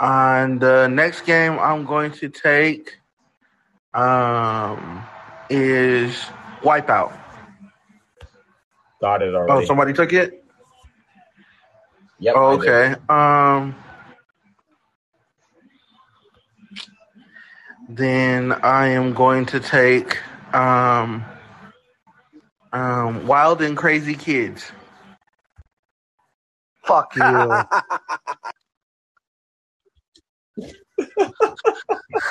[0.00, 2.98] And the next game I'm going to take
[3.94, 5.04] um,
[5.50, 6.14] is
[6.62, 7.18] Wipeout.
[9.00, 9.64] Got it already.
[9.64, 10.44] Oh, somebody took it?
[12.18, 12.94] yep, Oh, okay.
[13.08, 13.74] Um,
[17.88, 20.18] then I am going to take
[20.54, 21.24] um,
[22.72, 24.70] um, Wild and Crazy Kids.
[26.84, 27.22] Fuck you.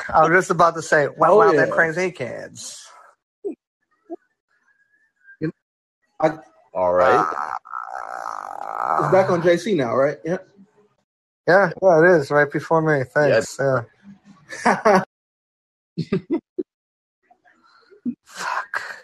[0.10, 1.66] I was just about to say, wow, Oh, wow, yeah.
[1.66, 2.86] that crazy kids.
[6.74, 7.26] All right.
[7.30, 7.56] Ah.
[9.04, 10.18] It's back on JC now, right?
[10.26, 10.38] Yeah.
[11.48, 13.04] Yeah, yeah, it is right before me.
[13.06, 13.58] Thanks.
[13.60, 13.84] Yeah.
[18.26, 18.97] Fuck.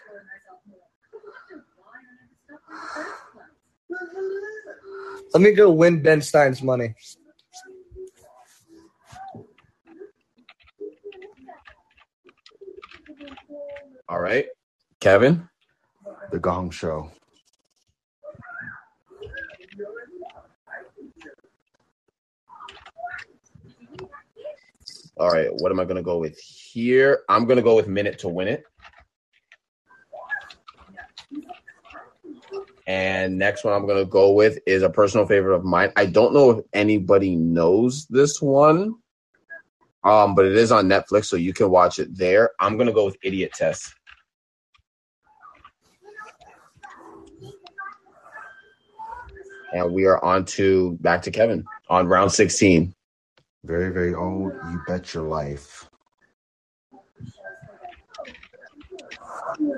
[5.32, 6.94] Let me go win Ben Stein's money.
[14.08, 14.46] All right.
[15.00, 15.48] Kevin.
[16.30, 17.10] the Gong Show.
[25.16, 25.48] All right.
[25.52, 27.22] What am I gonna go with here?
[27.28, 28.64] I'm gonna go with minute to win it.
[32.86, 35.92] And And next one I'm gonna go with is a personal favorite of mine.
[35.96, 38.94] I don't know if anybody knows this one,
[40.04, 42.50] um, but it is on Netflix, so you can watch it there.
[42.60, 43.94] I'm gonna go with Idiot Test.
[49.72, 52.94] And we are on to back to Kevin on round 16.
[53.64, 54.52] Very, very old.
[54.70, 55.88] You bet your life.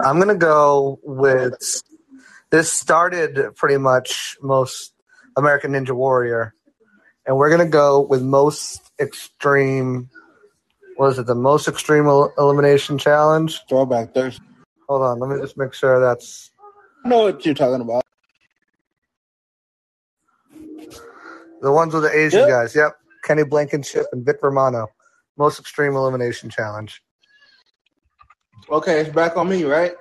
[0.05, 1.55] I'm gonna go with
[2.57, 4.95] this started pretty much most
[5.37, 6.55] American Ninja Warrior,
[7.27, 10.09] and we're gonna go with most extreme.
[10.97, 11.27] What is it?
[11.27, 13.61] The most extreme el- elimination challenge.
[13.69, 14.43] Throwback Thursday.
[14.89, 16.51] Hold on, let me just make sure that's
[17.05, 18.03] I know what you're talking about.
[21.61, 22.49] the ones with the Asian Yep.
[22.49, 22.75] guys.
[22.75, 22.93] Yep,
[23.25, 24.89] Kenny Blankenship and Vic Romano.
[25.37, 27.03] Most extreme elimination challenge.
[28.71, 29.95] Okay, it's back on me, right?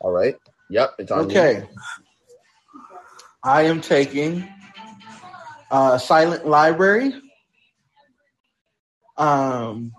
[0.00, 0.36] All right.
[0.72, 1.36] Yep, it's on you.
[1.36, 1.68] Okay.
[3.44, 4.48] I am taking
[5.70, 7.12] uh, Silent Library
[9.18, 9.92] um,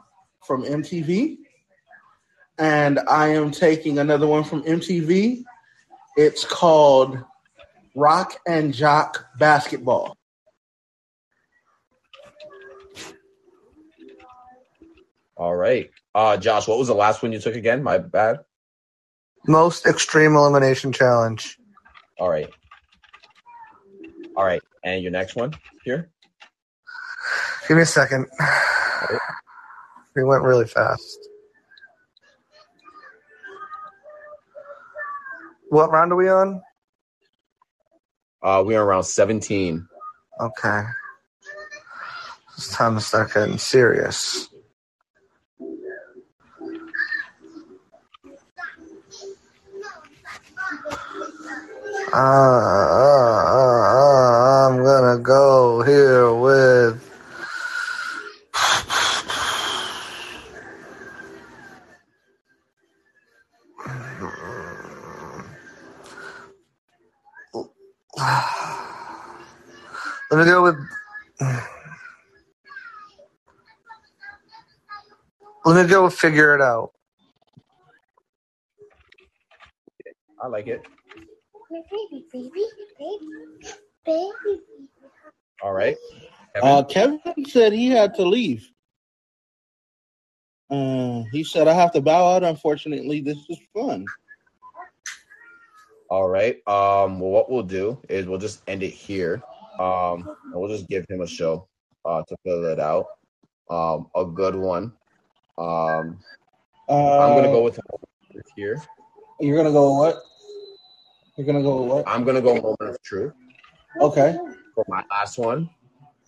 [0.47, 1.37] from MTV.
[2.57, 5.43] And I am taking another one from MTV.
[6.17, 7.19] It's called
[7.95, 10.17] Rock N' Jock Basketball.
[15.37, 15.91] All right.
[16.15, 17.83] Uh Josh, what was the last one you took again?
[17.83, 18.39] My bad.
[19.47, 21.57] Most extreme elimination challenge.
[22.19, 22.49] All right.
[24.37, 24.61] All right.
[24.83, 26.09] And your next one here?
[27.67, 28.27] Give me a second.
[30.15, 31.17] We went really fast.
[35.69, 36.61] What round are we on?
[38.41, 39.87] Uh we are around 17.
[40.39, 40.81] Okay.
[42.55, 44.49] It's time to start getting serious.
[52.13, 53.45] Uh, uh,
[53.95, 57.01] uh, I'm gonna go here with.
[70.31, 70.75] Let me go with.
[75.65, 76.91] Let me go figure it out.
[80.41, 80.81] I like it.
[86.63, 86.77] Kevin?
[86.77, 88.69] Uh, Kevin said he had to leave.
[90.69, 92.43] Uh, he said, I have to bow out.
[92.43, 94.05] Unfortunately, this is fun.
[96.09, 96.57] All right.
[96.67, 99.41] Um well what we'll do is we'll just end it here.
[99.79, 101.67] Um and we'll just give him a show
[102.05, 103.07] uh to fill it out.
[103.71, 104.93] Um a good one.
[105.57, 106.19] Um
[106.87, 107.79] Uh, I'm gonna go with
[108.55, 108.79] here.
[109.39, 110.21] You're gonna go what?
[111.35, 112.07] You're gonna go what?
[112.07, 113.33] I'm gonna go moment of truth
[113.99, 114.37] Okay.
[114.75, 115.67] for my last one.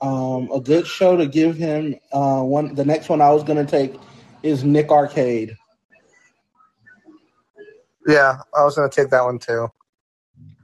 [0.01, 1.95] Um, a good show to give him.
[2.11, 2.75] Uh, one.
[2.75, 3.95] The next one I was gonna take
[4.43, 5.55] is Nick Arcade.
[8.07, 9.69] Yeah, I was gonna take that one too.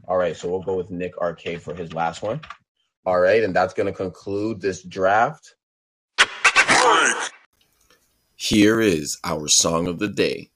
[0.07, 2.41] All right, so we'll go with Nick Arcade for his last one.
[3.05, 5.55] All right, and that's going to conclude this draft.
[8.35, 10.49] Here is our song of the day.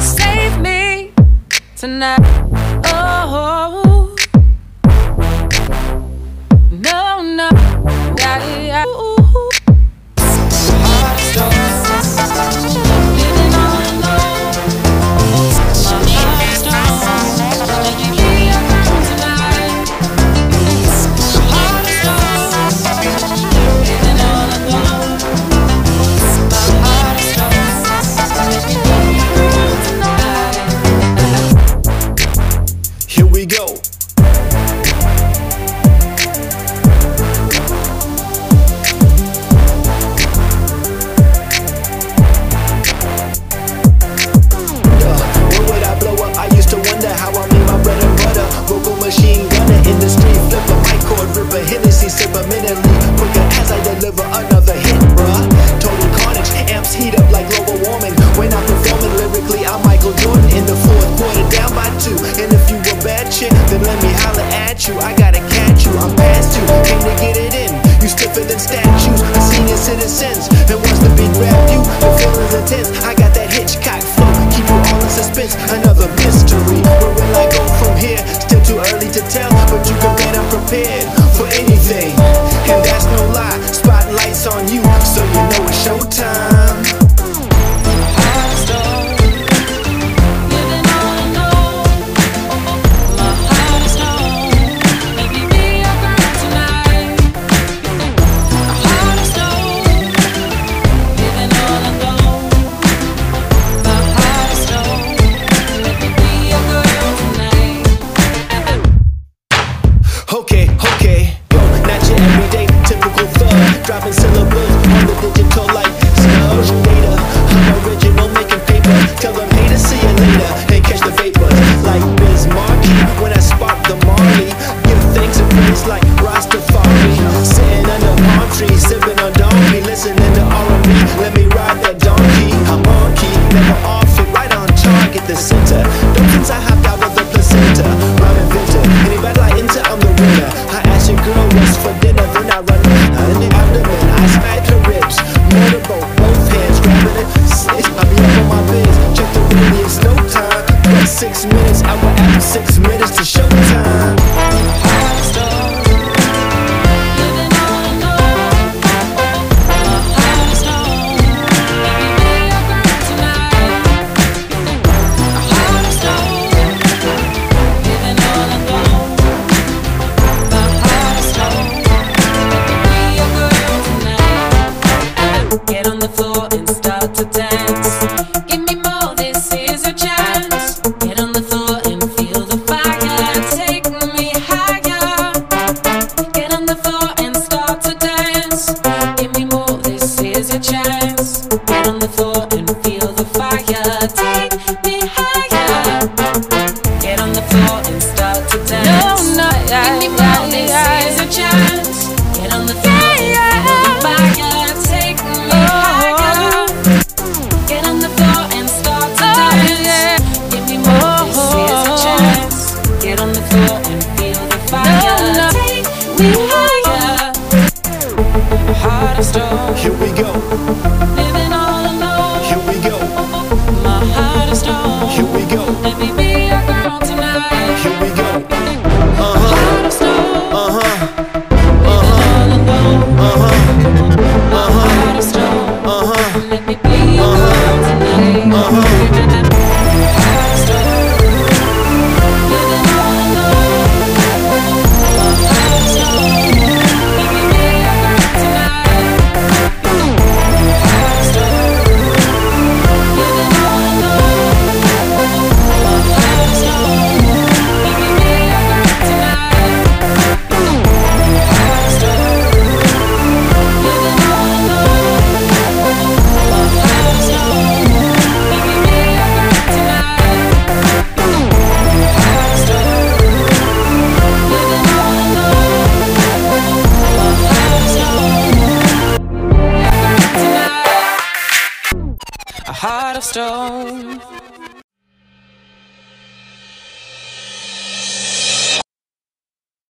[0.00, 1.12] Save me
[1.76, 2.18] tonight.
[2.86, 3.83] Oh,
[8.34, 9.13] Yeah,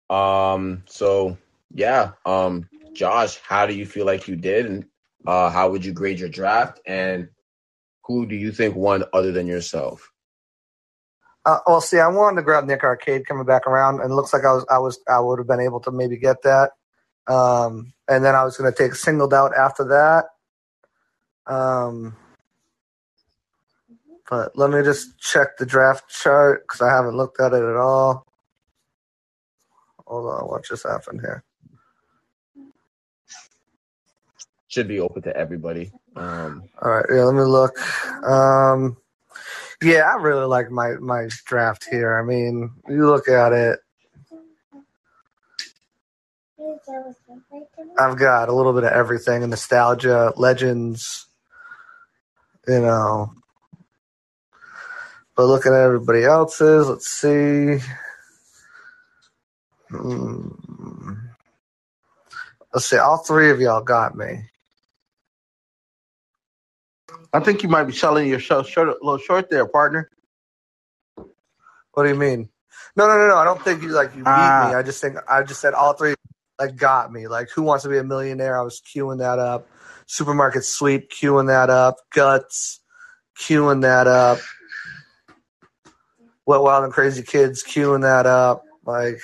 [0.09, 1.37] Um, so
[1.73, 4.85] yeah, um, Josh, how do you feel like you did, and
[5.27, 7.29] uh, how would you grade your draft, and
[8.03, 10.11] who do you think won other than yourself?
[11.45, 14.45] Uh, well, see, I wanted to grab Nick Arcade coming back around, and looks like
[14.45, 16.71] I was, I was, I would have been able to maybe get that.
[17.27, 20.25] Um, and then I was going to take singled out after that.
[21.51, 22.15] Um,
[24.29, 27.75] but let me just check the draft chart because I haven't looked at it at
[27.75, 28.25] all.
[30.09, 31.45] Hold on, what just happened here?
[34.69, 35.91] Should be open to everybody.
[36.15, 37.77] Um, All right, yeah, let me look.
[38.25, 38.97] Um,
[39.83, 42.17] yeah, I really like my my draft here.
[42.19, 43.79] I mean, you look at it.
[47.99, 51.27] I've got a little bit of everything: nostalgia, legends,
[52.67, 53.33] you know.
[55.35, 57.79] But looking at everybody else's, let's see.
[59.89, 61.13] Hmm.
[62.73, 62.97] Let's see.
[62.97, 64.49] All three of y'all got me.
[67.33, 70.09] I think you might be selling your show short, a little short there, partner.
[71.93, 72.49] What do you mean?
[72.95, 73.37] No, no, no, no.
[73.37, 74.67] I don't think you like you beat Ah.
[74.69, 74.75] me.
[74.75, 76.15] I just think I just said all three
[76.59, 77.27] like got me.
[77.27, 78.57] Like Who Wants to Be a Millionaire?
[78.57, 79.67] I was queuing that up.
[80.07, 81.97] Supermarket Sweep, queuing that up.
[82.13, 82.79] Guts,
[83.39, 84.39] queuing that up.
[86.45, 88.63] Wet Wild and Crazy Kids, queuing that up.
[88.85, 89.19] Like,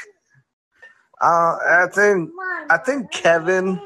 [1.22, 2.30] uh, I think
[2.70, 3.80] I think Kevin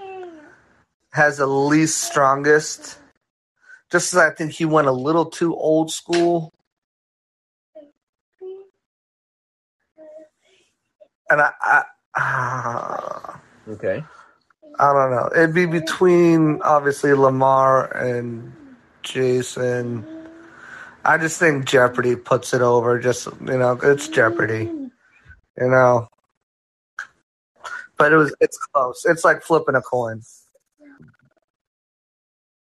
[1.11, 2.97] has the least strongest.
[3.91, 6.53] Just as I think he went a little too old school.
[11.31, 11.83] And I, I,
[12.17, 14.03] ah, okay.
[14.79, 15.29] I don't know.
[15.35, 18.53] It'd be between obviously Lamar and
[19.03, 20.05] Jason.
[21.03, 22.99] I just think Jeopardy puts it over.
[22.99, 24.63] Just you know, it's Jeopardy.
[24.65, 26.07] You know,
[27.99, 29.05] but it was it's close.
[29.05, 30.21] It's like flipping a coin.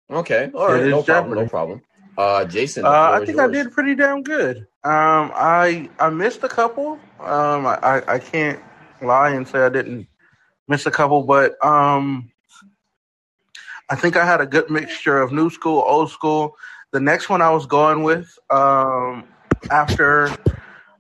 [0.10, 0.52] Okay.
[0.54, 0.84] All It right.
[0.86, 1.36] is No problem.
[1.36, 1.82] No problem.
[2.18, 2.86] Uh, Jason.
[2.86, 4.60] Uh, I is think I did pretty damn good.
[4.84, 7.00] Um, I I missed a couple.
[7.20, 8.60] Um, I, I I can't
[9.02, 10.08] lie and say I didn't
[10.68, 12.32] miss a couple, but um,
[13.90, 16.56] I think I had a good mixture of new school, old school.
[16.92, 19.24] The next one I was going with um,
[19.72, 20.30] after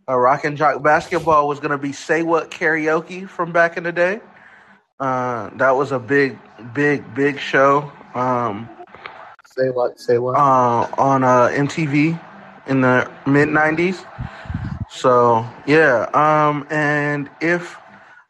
[0.09, 3.83] uh, Rock N' Jock basketball was going to be "Say What" karaoke from back in
[3.83, 4.21] the day.
[4.99, 6.37] Uh, that was a big,
[6.73, 7.91] big, big show.
[8.13, 8.69] Um,
[9.45, 9.99] Say what?
[9.99, 10.35] Say what?
[10.35, 12.19] uh, on uh, MTV
[12.67, 14.05] in the mid '90s.
[14.89, 17.77] So yeah, um, and if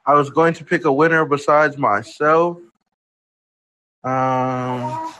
[0.06, 2.58] I was going to pick a winner besides myself,
[4.04, 5.14] um,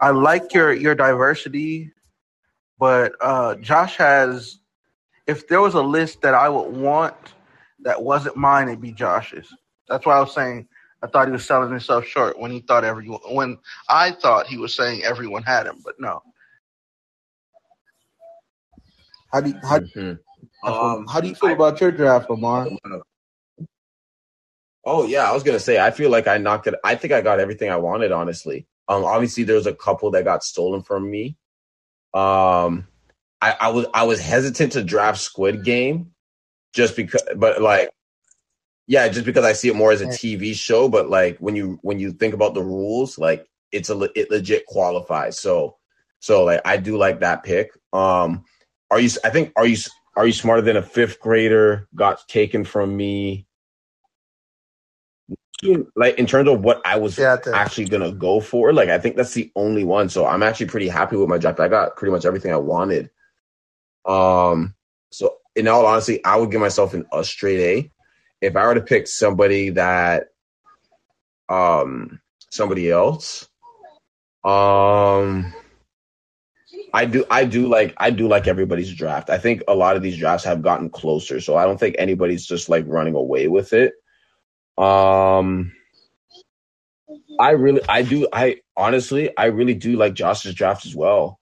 [0.00, 1.92] I like your your diversity,
[2.78, 4.58] but uh, Josh has.
[5.26, 7.14] If there was a list that I would want
[7.80, 9.52] that wasn't mine, it'd be Josh's.
[9.88, 10.68] That's why I was saying
[11.02, 13.58] I thought he was selling himself short when he thought everyone when
[13.88, 16.22] I thought he was saying everyone had him, but no.
[19.32, 20.18] How do you, how, Mhm.
[20.64, 22.68] um, how do you feel about your draft, Lamar?
[24.84, 26.74] Oh yeah, I was gonna say I feel like I knocked it.
[26.84, 28.12] I think I got everything I wanted.
[28.12, 31.36] Honestly, um, obviously there's a couple that got stolen from me.
[32.14, 32.86] Um,
[33.40, 36.12] I, I was I was hesitant to draft Squid Game,
[36.72, 37.90] just because, but like,
[38.86, 40.88] yeah, just because I see it more as a TV show.
[40.88, 44.66] But like when you when you think about the rules, like it's a it legit
[44.66, 45.38] qualifies.
[45.38, 45.76] So
[46.20, 47.70] so like I do like that pick.
[47.92, 48.44] Um,
[48.90, 49.10] are you?
[49.24, 49.76] I think are you
[50.16, 51.88] are you smarter than a fifth grader?
[51.94, 53.46] Got taken from me
[55.94, 58.98] like in terms of what I was Yeah, I actually gonna go for, like I
[58.98, 60.08] think that's the only one.
[60.08, 61.60] So I'm actually pretty happy with my draft.
[61.60, 63.10] I got pretty much everything I wanted.
[64.06, 64.74] Um,
[65.10, 67.90] so in all honesty, I would give myself an a straight A.
[68.40, 70.28] If I were to pick somebody that,
[71.48, 73.48] um, somebody else,
[74.44, 75.52] um,
[76.92, 79.30] I do, I do like, I do like everybody's draft.
[79.30, 82.46] I think a lot of these drafts have gotten closer, so I don't think anybody's
[82.46, 83.94] just like running away with it.
[84.78, 85.72] Um,
[87.38, 91.40] I really, I do, I honestly, I really do like Josh's draft as well.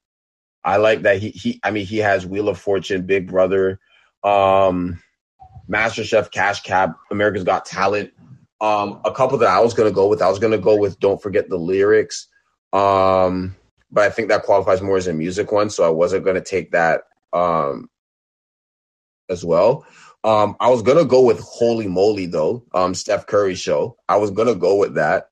[0.65, 3.79] I like that he, he, I mean, he has Wheel of Fortune, Big Brother,
[4.23, 4.99] um,
[5.67, 8.11] Master Chef, Cash Cab, America's Got Talent.
[8.59, 11.21] Um, a couple that I was gonna go with, I was gonna go with Don't
[11.21, 12.27] Forget the Lyrics.
[12.73, 13.55] Um,
[13.91, 16.71] but I think that qualifies more as a music one, so I wasn't gonna take
[16.71, 17.89] that um
[19.29, 19.85] as well.
[20.23, 23.97] Um, I was gonna go with Holey Moley though, um, Steph Curry show.
[24.09, 25.29] I was gonna go with that.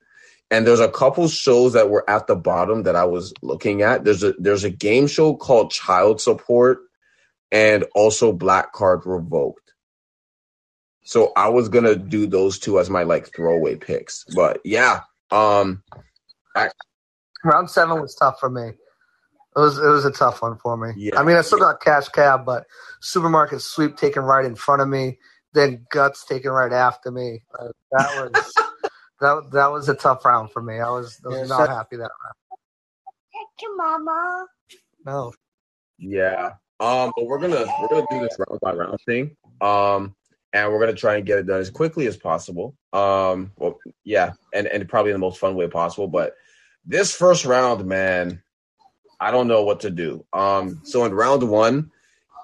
[0.54, 4.04] And there's a couple shows that were at the bottom that I was looking at.
[4.04, 6.78] There's a there's a game show called Child Support
[7.50, 9.72] and also Black Card Revoked.
[11.02, 14.24] So I was gonna do those two as my like throwaway picks.
[14.32, 15.00] But yeah.
[15.32, 15.82] Um
[17.42, 18.68] Round seven was tough for me.
[18.68, 18.76] It
[19.56, 20.92] was it was a tough one for me.
[20.96, 21.18] Yeah.
[21.18, 22.64] I mean, I still got cash cab, but
[23.00, 25.18] supermarket sweep taken right in front of me,
[25.52, 27.42] then guts taken right after me.
[27.58, 28.54] Uh, that was
[29.24, 30.78] that that was a tough round for me.
[30.80, 32.34] I was, I was Yeah, not so- happy that round.
[33.32, 34.46] Thank you, Mama.
[35.04, 35.32] No,
[35.98, 36.52] Yeah.
[36.80, 39.36] Um, but we're gonna we're gonna do this round by round thing.
[39.60, 40.14] Um,
[40.52, 42.74] and we're gonna try and get it done as quickly as possible.
[42.92, 46.08] Um, well, yeah, and and probably in the most fun way possible.
[46.08, 46.34] But
[46.84, 48.42] this first round, man,
[49.20, 50.24] I don't know what to do.
[50.32, 51.90] Um, so in round one,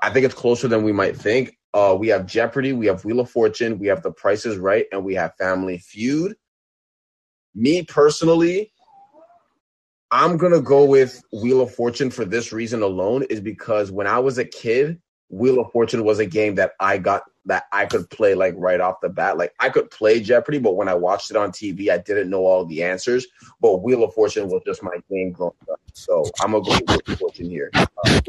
[0.02, 1.56] I think it's closer than we might think.
[1.74, 4.86] Uh, we have Jeopardy, we have Wheel of Fortune, we have The Price is Right,
[4.92, 6.36] and we have Family Feud.
[7.54, 8.72] Me personally,
[10.10, 14.18] I'm gonna go with Wheel of Fortune for this reason alone, is because when I
[14.18, 18.10] was a kid, Wheel of Fortune was a game that I got that I could
[18.10, 19.38] play like right off the bat.
[19.38, 22.44] Like I could play Jeopardy, but when I watched it on TV, I didn't know
[22.44, 23.26] all the answers.
[23.60, 25.80] But Wheel of Fortune was just my game growing up.
[25.92, 27.70] So I'm gonna go with Wheel of Fortune here.
[27.74, 28.20] Uh,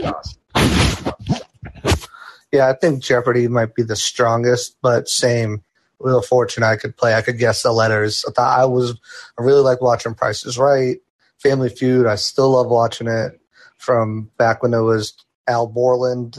[2.52, 5.64] yeah, I think Jeopardy might be the strongest, but same.
[6.04, 7.16] Wheel of Fortune, I could play.
[7.16, 8.26] I could guess the letters.
[8.28, 8.91] I thought I was.
[9.38, 10.97] I really like watching Price is Right,
[11.38, 12.08] Family Feud.
[12.08, 13.39] I still love watching it
[13.78, 15.14] from back when it was
[15.47, 16.38] Al Borland,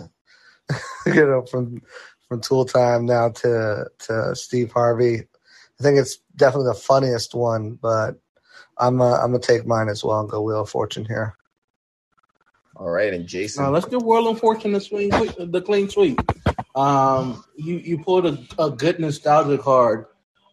[1.06, 1.82] you know, from
[2.28, 5.20] from Tool Time now to to Steve Harvey.
[5.20, 8.20] I think it's definitely the funniest one, but
[8.78, 11.36] I'm uh, I'm gonna take mine as well and go Wheel of Fortune here.
[12.76, 13.64] All right, and Jason.
[13.64, 16.20] Now let's do Wheel of Fortune the swing, the clean sweep.
[16.74, 20.06] Um, you you pulled a, a good nostalgia card.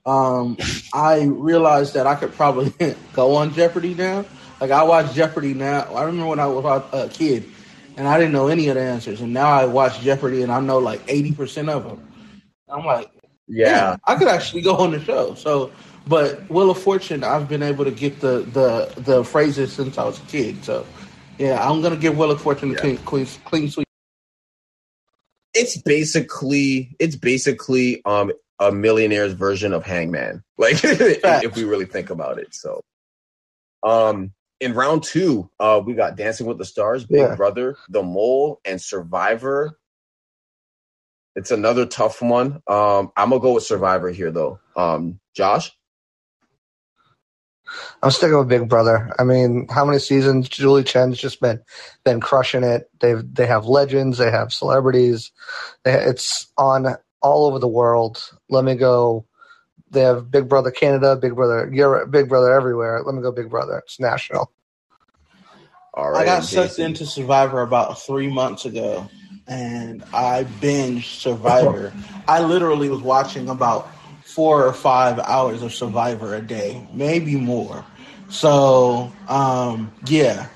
[0.06, 0.58] Um,
[0.94, 4.26] I realized that I could probably go on Jeopardy now.
[4.62, 5.82] Like I watch Jeopardy now.
[5.94, 7.46] I remember when I was a kid,
[7.98, 10.60] and I didn't know any of the answers, and now I watch Jeopardy and I
[10.62, 12.02] know like eighty percent of them.
[12.70, 13.12] I'm like,
[13.48, 15.36] yeah, I could actually go on the show.
[15.36, 15.72] So,
[16.08, 20.06] but Wheel of Fortune, I've been able to get the the the phrases since I
[20.06, 20.64] was a kid.
[20.66, 20.86] So,
[21.40, 22.82] yeah, I'm gonna give Wheel of Fortune the Yeah.
[22.82, 23.89] clean, clean, clean sweep.
[25.54, 30.44] It's basically it's basically um a millionaire's version of Hangman.
[30.58, 32.54] Like if we really think about it.
[32.54, 32.82] So
[33.84, 37.36] um in round two, uh we got Dancing with the Stars, Big Yeah.
[37.36, 39.78] Brother, The Mole, and Survivor.
[41.36, 42.62] It's another tough one.
[42.68, 44.60] Um I'm gonna go with Survivor here though.
[44.76, 45.72] Um Josh?
[48.02, 49.14] I'm sticking with Big Brother.
[49.20, 50.50] I mean, how many seasons?
[50.50, 51.62] Julie Chen's just been
[52.04, 52.90] been crushing it.
[53.00, 55.32] They've they have legends, they have celebrities.
[55.84, 58.22] They, it's on all over the world.
[58.50, 59.26] Let me go.
[59.92, 63.02] They have Big Brother Canada, Big Brother Europe, Big Brother everywhere.
[63.06, 63.80] Let me go Big Brother.
[63.80, 64.52] It's national.
[65.94, 66.22] All right.
[66.22, 66.86] I got sucked Jason.
[66.86, 69.10] into Survivor about three months ago,
[69.48, 71.92] and I binged Survivor.
[72.28, 73.90] I literally was watching about
[74.36, 77.84] four or five hours of Survivor a day, maybe more.
[78.30, 80.48] So, um, yeah,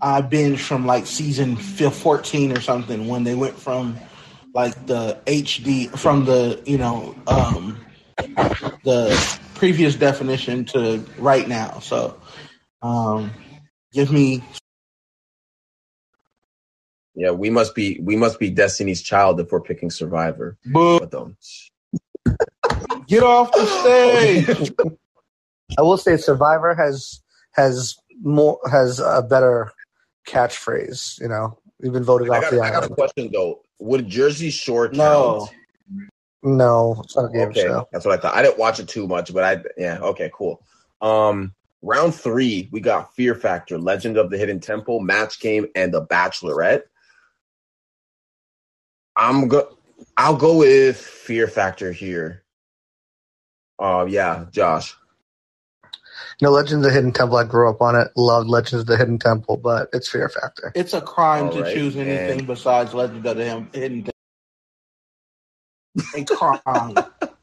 [0.00, 3.98] I binged from like season 14 or something when they went from
[4.54, 7.78] like the HD from the you know um,
[8.84, 9.22] the
[9.54, 11.78] previous definition to right now.
[11.80, 12.18] So,
[12.82, 13.30] um,
[13.92, 14.42] give me
[17.14, 20.56] Yeah, we must be we must be Destiny's Child if we're picking Survivor.
[20.64, 20.98] boo.
[23.12, 24.72] Get off the stage.
[25.78, 29.70] I will say Survivor has has more has a better
[30.26, 31.20] catchphrase.
[31.20, 33.60] You know, we've been voted I off got, the I got a question though.
[33.80, 34.96] Would Jersey Shore count?
[34.96, 35.48] No.
[36.42, 37.86] No, it's not a game okay, show.
[37.92, 38.34] that's what I thought.
[38.34, 40.62] I didn't watch it too much, but I yeah, okay, cool.
[41.02, 45.92] Um round three, we got Fear Factor, Legend of the Hidden Temple, Match Game, and
[45.92, 46.84] The Bachelorette.
[49.16, 49.76] I'm go
[50.16, 52.41] I'll go with Fear Factor here.
[53.78, 54.94] Uh yeah, Josh.
[56.40, 57.36] No, Legends of the Hidden Temple.
[57.36, 58.08] I grew up on it.
[58.16, 60.72] Loved Legends of the Hidden Temple, but it's Fear Factor.
[60.74, 64.12] It's a crime All to right, choose anything and- besides Legends of the Hidden Temple.
[66.16, 66.94] A crime.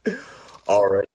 [0.67, 1.07] All right.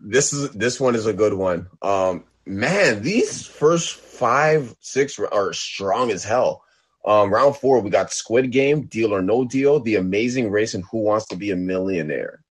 [0.00, 1.68] This is this one is a good one.
[1.82, 6.62] Um man, these first five, six are strong as hell.
[7.04, 10.84] Um round four, we got Squid Game, Deal or No Deal, The Amazing Race, and
[10.90, 12.42] Who Wants to Be a Millionaire.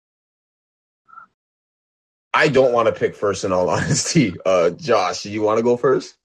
[2.34, 4.34] I don't want to pick first in all honesty.
[4.44, 6.16] Uh Josh, you want to go first?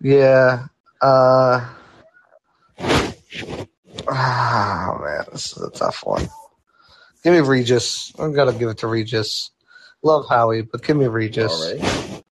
[0.00, 0.66] Yeah.
[1.00, 1.66] Uh,
[4.08, 6.28] ah, man, this is a tough one.
[7.24, 8.12] Give me Regis.
[8.18, 9.50] I've got to give it to Regis.
[10.02, 11.52] Love Howie, but give me Regis.
[11.52, 12.22] All right.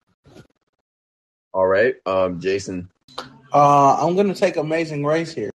[1.53, 1.95] All right.
[2.05, 2.89] Um Jason.
[3.51, 5.49] Uh, I'm gonna take Amazing Race here.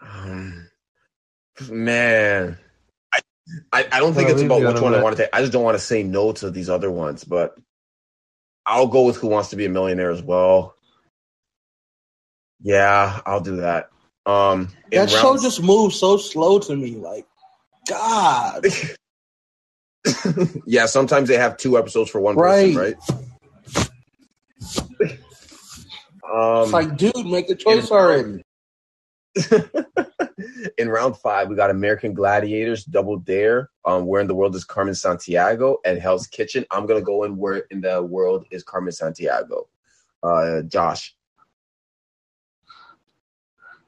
[0.00, 0.68] Um,
[1.70, 2.58] Man,
[3.72, 5.30] I, I, I don't think Well, it's about which one I want to take.
[5.32, 7.56] I just don't want to say no to these other ones, but
[8.66, 10.74] I'll go with Who Wants to Be a Millionaire as well.
[12.60, 13.90] Yeah, I'll do that.
[14.26, 16.96] Um, in That show round- just moves so slow to me.
[16.96, 17.26] Like,
[17.88, 18.66] God.
[20.66, 22.96] yeah, sometimes they have two episodes for one person, right?
[26.30, 28.42] Um, It's like, dude, make a choice already.
[30.78, 33.70] in round five, we got American Gladiators, Double Dare.
[33.84, 36.64] Um, where in the world is Carmen Santiago and Hell's Kitchen?
[36.70, 39.68] I'm gonna go in where in the world is Carmen Santiago.
[40.22, 41.14] Uh, Josh.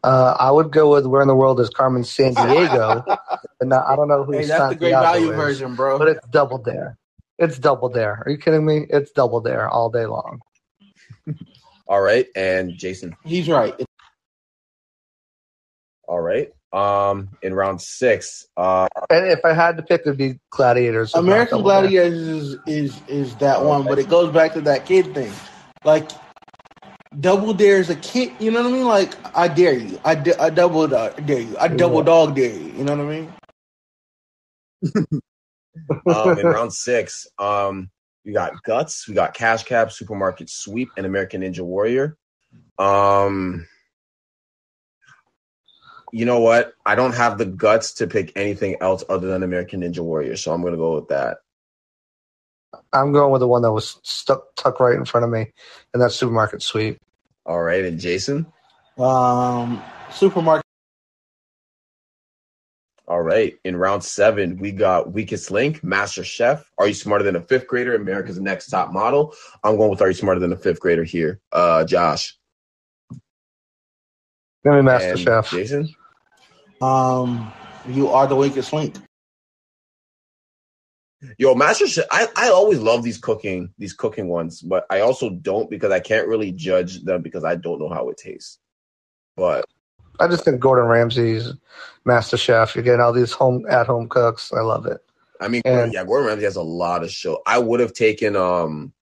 [0.03, 3.05] Uh, I would go with Where in the World is Carmen Sandiego,
[3.59, 5.99] but not, I don't know who Hey, that's the great Santiago value is, version, bro.
[5.99, 6.97] But it's Double Dare.
[7.39, 8.23] It's Double Dare.
[8.25, 8.87] Are you kidding me?
[8.89, 10.41] It's Double Dare all day long.
[11.87, 13.15] All right, and Jason.
[13.25, 13.75] He's right.
[16.11, 16.53] All right.
[16.73, 21.15] Um, in round six, uh, And if I had to pick, it'd be Gladiators.
[21.15, 25.15] American Double Gladiators is, is is that one, but it goes back to that kid
[25.15, 25.33] thing.
[25.85, 26.11] Like
[27.21, 28.87] Double Dare is a kid, you know what I mean?
[28.87, 32.51] Like I dare you, I, d- I double dog dare you, I double dog dare
[32.51, 32.73] you.
[32.73, 33.21] You know what I
[35.13, 35.23] mean?
[36.09, 37.89] um, in round six, um,
[38.25, 42.17] we got Guts, we got Cash Cab, Supermarket Sweep, and American Ninja Warrior.
[42.79, 43.69] Um,
[46.13, 46.75] you know what?
[46.85, 50.53] I don't have the guts to pick anything else other than American Ninja Warrior, so
[50.53, 51.39] I'm gonna go with that.
[52.93, 55.53] I'm going with the one that was stuck tucked right in front of me,
[55.93, 56.99] and that's Supermarket Sweep.
[57.47, 58.47] All right, and Jason.
[58.99, 59.83] Um,
[60.13, 60.65] supermarket.
[63.07, 66.65] All right, in round seven, we got Weakest Link, Master Chef.
[66.79, 67.97] Are you smarter than a fifth grader?
[67.97, 69.35] America's Next Top Model.
[69.65, 71.41] I'm going with Are you smarter than a fifth grader here?
[71.51, 72.37] Uh, Josh.
[74.63, 75.51] Give me Master and Chef.
[75.51, 75.89] Jason.
[76.81, 77.53] Um,
[77.89, 78.97] you are the weakest link.
[81.37, 82.07] Yo, Master Chef.
[82.11, 86.01] I, I always love these cooking these cooking ones, but I also don't because I
[86.01, 88.59] can't really judge them because I don't know how it tastes.
[89.37, 89.67] But
[90.19, 91.53] I just think Gordon Ramsay's
[92.07, 92.75] Master Chef.
[92.75, 94.51] You're getting all these home at home cooks.
[94.53, 94.99] I love it.
[95.41, 97.43] I mean, And- yeah, Gordon Ramsay has a lot of show.
[97.47, 98.93] I would have taken um.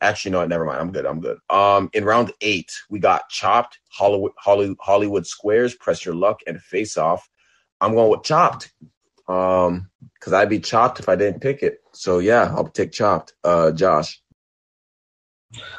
[0.00, 0.80] Actually, no, never mind.
[0.80, 1.06] I'm good.
[1.06, 1.38] I'm good.
[1.48, 6.60] Um, in round eight, we got Chopped, Hollywood, Hollywood, Hollywood Squares, Press Your Luck, and
[6.60, 7.28] Face Off.
[7.80, 8.72] I'm going with Chopped.
[9.28, 11.78] Um, because I'd be chopped if I didn't pick it.
[11.92, 13.32] So yeah, I'll take Chopped.
[13.42, 14.20] Uh, Josh.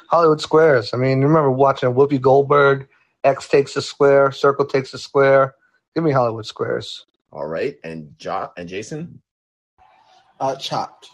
[0.10, 0.94] Hollywood Squares.
[0.94, 2.88] I mean, remember watching Whoopi Goldberg,
[3.24, 5.54] X takes a square, Circle takes a square.
[5.96, 7.06] Give me Hollywood Squares.
[7.32, 9.22] All right, and jo- and Jason.
[10.40, 11.10] Uh, chopped.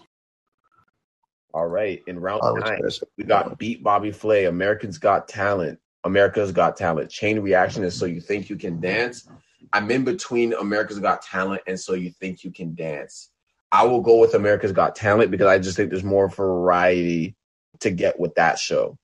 [1.53, 6.51] All right, in round Hollywood nine, we got Beat Bobby Flay, Americans Got Talent, America's
[6.51, 7.11] Got Talent.
[7.11, 9.29] Chain reaction is so you think you can dance.
[9.71, 13.29] I'm in between America's Got Talent and so you think you can dance.
[13.71, 17.35] I will go with America's Got Talent because I just think there's more variety
[17.79, 18.97] to get with that show.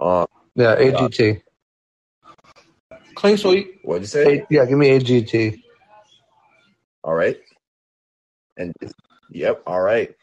[0.00, 1.42] Um, Yeah, AGT.
[3.14, 3.80] Clean Sweet.
[3.82, 4.38] what'd you say?
[4.38, 5.62] A- yeah, give me AGT.
[7.04, 7.38] All right.
[8.56, 8.72] And
[9.30, 10.14] yep, all right.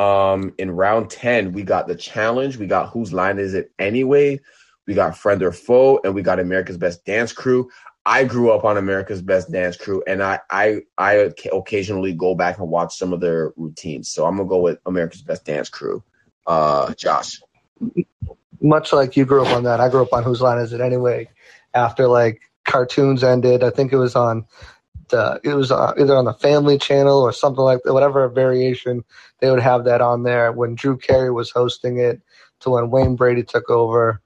[0.00, 4.40] Um in round 10, we got the challenge, we got whose line is it anyway?
[4.86, 7.68] We got friend or foe and we got America's Best Dance Crew.
[8.06, 12.58] I grew up on America's Best Dance Crew and I I I occasionally go back
[12.58, 14.08] and watch some of their routines.
[14.08, 16.02] So I'm going to go with America's Best Dance Crew.
[16.46, 17.38] Uh Josh.
[18.62, 20.80] Much like you grew up on that, I grew up on Whose Line Is It
[20.80, 21.28] Anyway?
[21.74, 24.46] After like cartoons ended, I think it was on
[25.10, 27.92] the it was uh, either on the Family Channel or something like that.
[27.92, 29.04] Whatever variation,
[29.40, 32.20] they would have that on there when Drew Carey was hosting it
[32.60, 34.20] to when Wayne Brady took over.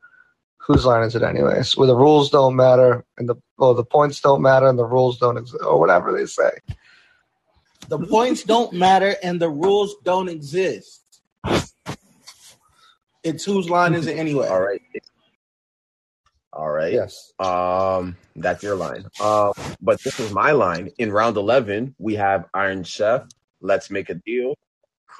[0.59, 1.77] Whose line is it, anyways?
[1.77, 5.19] Where the rules don't matter and the well, the points don't matter and the rules
[5.19, 6.51] don't exist, or whatever they say.
[7.89, 11.03] The points don't matter and the rules don't exist.
[13.23, 14.49] It's whose line is it anyway?
[14.49, 14.81] All right.
[16.55, 16.93] All right.
[16.93, 17.33] Yes.
[17.41, 19.05] Um, that's your line.
[19.21, 20.91] Um, but this is my line.
[20.99, 23.27] In round eleven, we have Iron Chef.
[23.61, 24.55] Let's make a deal.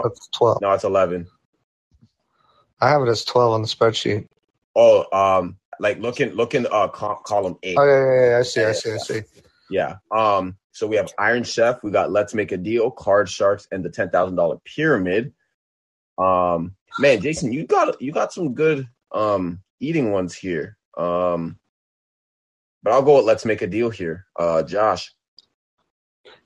[0.01, 0.61] That's twelve.
[0.63, 1.27] No, it's eleven.
[2.81, 4.29] I have it as twelve on the spreadsheet.
[4.77, 7.77] Oh, um, like looking, looking, uh, col- column eight.
[7.79, 8.39] Oh yeah, yeah, yeah.
[8.39, 9.23] I see, I see, I see.
[9.71, 9.97] Yeah.
[10.15, 10.57] Um.
[10.71, 11.83] So we have Iron Chef.
[11.83, 15.33] We got Let's Make a Deal, Card Sharks, and the ten thousand dollar Pyramid.
[16.17, 16.77] Um.
[17.01, 20.77] Man, Jason, you got you got some good um eating ones here.
[20.97, 21.59] Um.
[22.83, 24.27] But I'll go with Let's Make a Deal here.
[24.39, 25.15] Uh, Josh.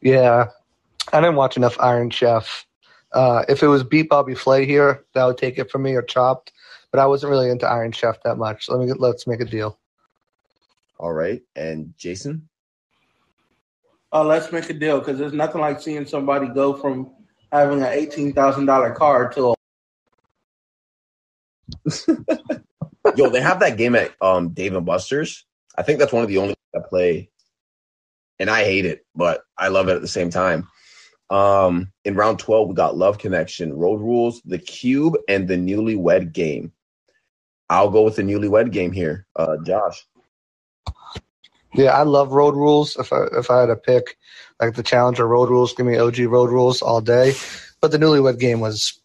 [0.01, 0.47] Yeah,
[1.13, 2.65] I didn't watch enough Iron Chef.
[3.13, 6.03] Uh, if it was Beat Bobby Flay here, that would take it from me or
[6.03, 6.53] Chopped.
[6.93, 8.69] But I wasn't really into Iron Chef that much.
[8.69, 9.79] Let me get, let's make a deal.
[10.99, 12.49] All right, and Jason.
[14.13, 17.11] Oh, let's make a deal because there's nothing like seeing somebody go from
[17.53, 19.55] having an eighteen thousand dollar car to a
[23.17, 25.45] Yo, they have that game at um Dave and Buster's.
[25.77, 27.31] I think that's one of the only I play,
[28.39, 30.69] and I hate it, but I love it at the same time.
[31.31, 36.33] Um, in round twelve, we got Love Connection, Road Rules, The Cube, and the Newlywed
[36.33, 36.73] Game.
[37.71, 40.07] I'll go with the Newlywed Game here, uh, Josh.
[41.75, 42.97] Yeah, I love road rules.
[42.97, 44.17] If I if I had to pick,
[44.61, 47.35] like the Challenger road rules, give me OG road rules all day.
[47.81, 48.99] But the Newlywed Game was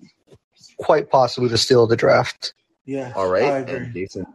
[0.78, 2.54] quite possibly the steal of the draft.
[2.86, 3.14] Yeah.
[3.16, 3.44] All right.
[3.44, 3.76] I agree.
[3.76, 4.26] And Jason.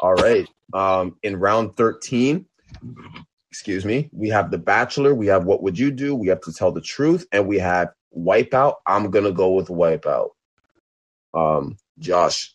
[0.00, 0.46] All right.
[0.72, 2.46] Um, in round thirteen,
[3.50, 5.14] excuse me, we have The Bachelor.
[5.14, 6.14] We have What Would You Do?
[6.14, 8.74] We have to tell the truth, and we have Wipeout.
[8.86, 10.30] I'm gonna go with Wipeout.
[11.34, 12.54] Um, Josh.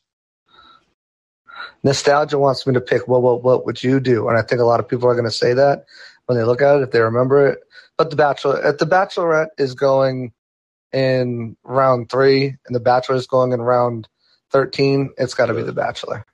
[1.84, 4.28] Nostalgia wants me to pick what what what would you do?
[4.28, 5.86] And I think a lot of people are going to say that
[6.26, 7.60] when they look at it if they remember it.
[7.98, 10.34] But the Bachelor, at the Bachelorette is going
[10.92, 14.08] in round three, and the Bachelor is going in round
[14.54, 15.10] thirteen.
[15.18, 16.26] It's got to be the Bachelor.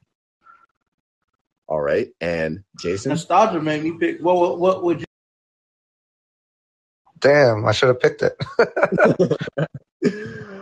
[1.68, 3.10] All right, and Jason.
[3.10, 4.20] Nostalgia made me pick.
[4.22, 5.06] What what, what would you?
[7.20, 8.36] Damn, I should have picked it.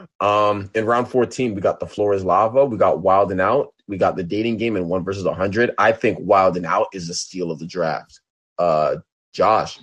[0.20, 2.66] um, in round 14, we got the floor is lava.
[2.66, 3.74] We got Wild 'N Out.
[3.88, 5.72] We got the dating game in one versus 100.
[5.78, 8.20] I think Wild 'N Out is the steal of the draft.
[8.58, 8.98] Uh,
[9.34, 9.80] Josh.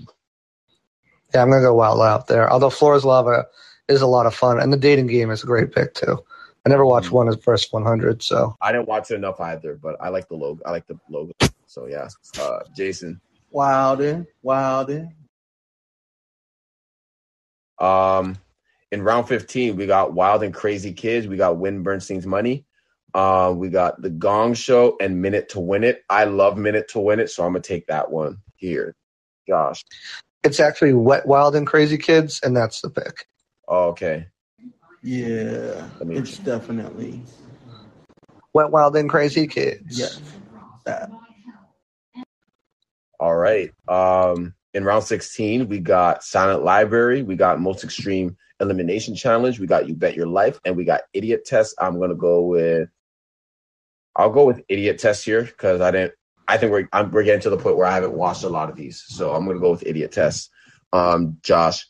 [1.33, 2.51] Yeah, I'm gonna go wild out there.
[2.51, 3.47] Although Floor is Lava
[3.89, 6.19] is a lot of fun, and the dating game is a great pick too.
[6.65, 9.97] I never watched one as first 100, so I didn't watch it enough either, but
[10.01, 10.63] I like the logo.
[10.65, 11.33] I like the logo.
[11.67, 12.09] So yeah.
[12.41, 13.21] Uh, Jason.
[13.51, 15.15] Wilden, Wilden.
[17.79, 18.37] Um,
[18.91, 21.27] in round 15, we got Wild and Crazy Kids.
[21.27, 22.65] We got Win Ben Stein's Money.
[23.13, 26.03] Uh, we got The Gong Show and Minute to Win It.
[26.09, 28.97] I love Minute to Win It, so I'm gonna take that one here.
[29.47, 29.85] Josh.
[30.43, 33.27] it's actually Wet Wild and Crazy Kids, and that's the pick.
[33.69, 34.27] Oh, okay.
[35.05, 37.23] Yeah, I mean- it's definitely
[38.55, 39.99] went Wild and Crazy Kids.
[39.99, 40.21] yes.
[40.87, 41.11] That
[43.21, 43.71] All right.
[43.89, 49.67] Um, in round 16, we got Silent Library, we got Most Extreme Elimination Challenge, we
[49.67, 51.75] got You Bet Your Life, and we got Idiot Test.
[51.79, 52.89] I'm gonna go with
[54.17, 56.15] I'll go with Idiot Test here because I didn't
[56.49, 58.71] I think we're I'm, we're getting to the point where I haven't watched a lot
[58.71, 59.05] of these.
[59.07, 60.51] So I'm gonna go with Idiot Test.
[60.93, 61.87] Um, Josh.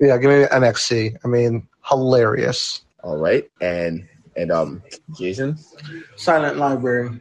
[0.00, 1.16] Yeah, give me MXC.
[1.24, 2.82] I mean, hilarious.
[3.02, 3.48] All right.
[3.60, 4.82] And and um
[5.18, 5.58] Jason.
[6.16, 7.20] silent library.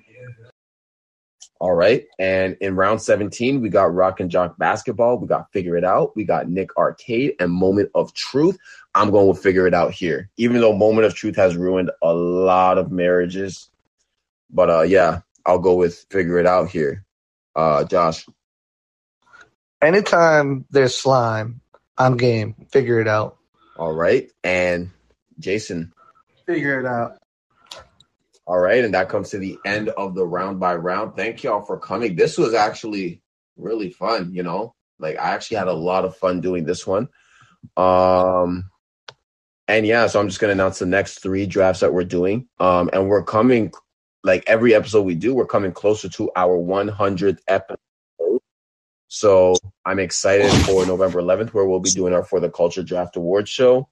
[1.60, 2.06] All right.
[2.20, 5.18] And in round 17, we got Rock N' Jock Basketball.
[5.18, 6.16] We got Figure It Out.
[6.16, 8.58] We got Nick Arcade and Moment of Truth.
[8.96, 12.14] I'm going with Figure It Out here, even though Moment of Truth has ruined a
[12.14, 13.70] lot of marriages.
[14.50, 17.04] But uh, yeah, I'll go with Figure It Out here.
[17.58, 18.26] Uh, Josh.
[19.82, 21.60] Anytime there's slime,
[22.00, 22.56] I'm game.
[22.72, 23.38] Figure it out.
[23.78, 24.32] All right.
[24.42, 24.92] And
[25.38, 25.92] Jason.
[26.48, 27.18] Figure it out.
[28.48, 28.84] All right.
[28.84, 31.18] And that comes to the end of the round by round.
[31.18, 32.16] Thank y'all for coming.
[32.16, 33.22] This was actually
[33.58, 34.74] really fun, you know?
[34.98, 37.10] Like I actually had a lot of fun doing this one.
[37.76, 38.70] Um
[39.68, 42.48] and yeah, so I'm just gonna announce the next three drafts that we're doing.
[42.60, 43.72] Um and we're coming
[44.24, 47.78] like every episode we do, we're coming closer to our 100th episode.
[49.10, 49.56] So
[49.86, 53.50] I'm excited for November 11th, where we'll be doing our For the Culture Draft Awards
[53.50, 53.90] show.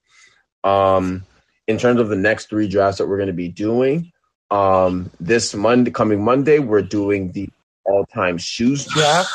[0.64, 1.26] Um,
[1.68, 4.12] in terms of the next three drafts that we're going to be doing,
[4.52, 7.50] um, this Monday, coming Monday, we're doing the
[7.84, 9.32] all-time shoes draft,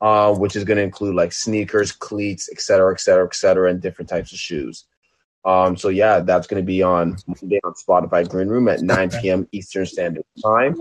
[0.00, 3.70] uh, which is going to include like sneakers, cleats, et cetera, et cetera, et cetera,
[3.70, 4.84] and different types of shoes.
[5.44, 9.10] Um, so yeah, that's going to be on Monday on Spotify Green Room at 9
[9.20, 9.48] p.m.
[9.52, 10.80] Eastern Standard Time.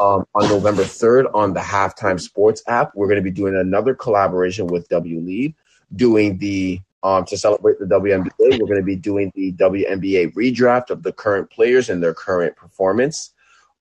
[0.00, 3.94] Um, on November 3rd on the Halftime Sports app, we're going to be doing another
[3.94, 5.54] collaboration with W Lead,
[5.94, 8.30] doing the um, to celebrate the WNBA.
[8.38, 12.56] We're going to be doing the WNBA redraft of the current players and their current
[12.56, 13.32] performance.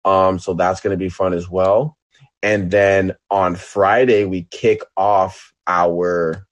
[0.04, 1.98] Um, so that's going to be fun as well.
[2.44, 6.48] And then on Friday, we kick off our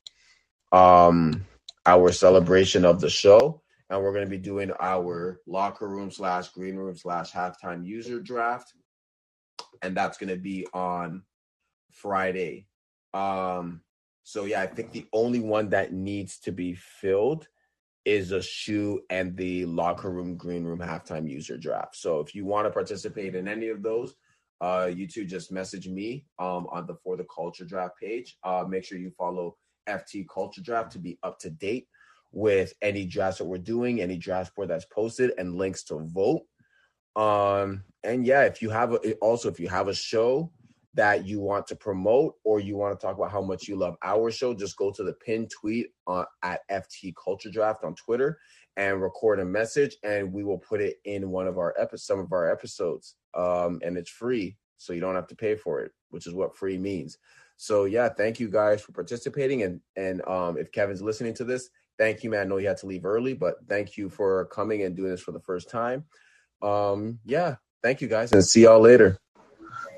[0.71, 1.43] um
[1.85, 3.61] our celebration of the show.
[3.89, 8.19] And we're going to be doing our locker room slash green room slash halftime user
[8.19, 8.73] draft.
[9.81, 11.23] And that's going to be on
[11.91, 12.67] Friday.
[13.13, 13.81] Um,
[14.23, 17.47] so yeah, I think the only one that needs to be filled
[18.05, 21.95] is a shoe and the locker room green room halftime user draft.
[21.95, 24.15] So if you want to participate in any of those,
[24.61, 28.37] uh, you two just message me um, on the For the Culture Draft page.
[28.43, 29.57] Uh, make sure you follow
[29.87, 31.87] FT Culture Draft to be up to date
[32.31, 36.41] with any drafts that we're doing, any draft board that's posted, and links to vote.
[37.15, 40.51] Um, and yeah, if you have a, also if you have a show
[40.93, 43.95] that you want to promote or you want to talk about how much you love
[44.03, 48.39] our show, just go to the pin tweet on, at FT Culture Draft on Twitter
[48.77, 52.19] and record a message, and we will put it in one of our epi- some
[52.19, 53.15] of our episodes.
[53.33, 56.55] Um, and it's free, so you don't have to pay for it, which is what
[56.55, 57.17] free means.
[57.61, 61.69] So yeah, thank you guys for participating, and and um, if Kevin's listening to this,
[61.97, 62.39] thank you, man.
[62.39, 65.19] I know you had to leave early, but thank you for coming and doing this
[65.19, 66.05] for the first time.
[66.61, 69.19] Um, yeah, thank you guys, and see y'all later.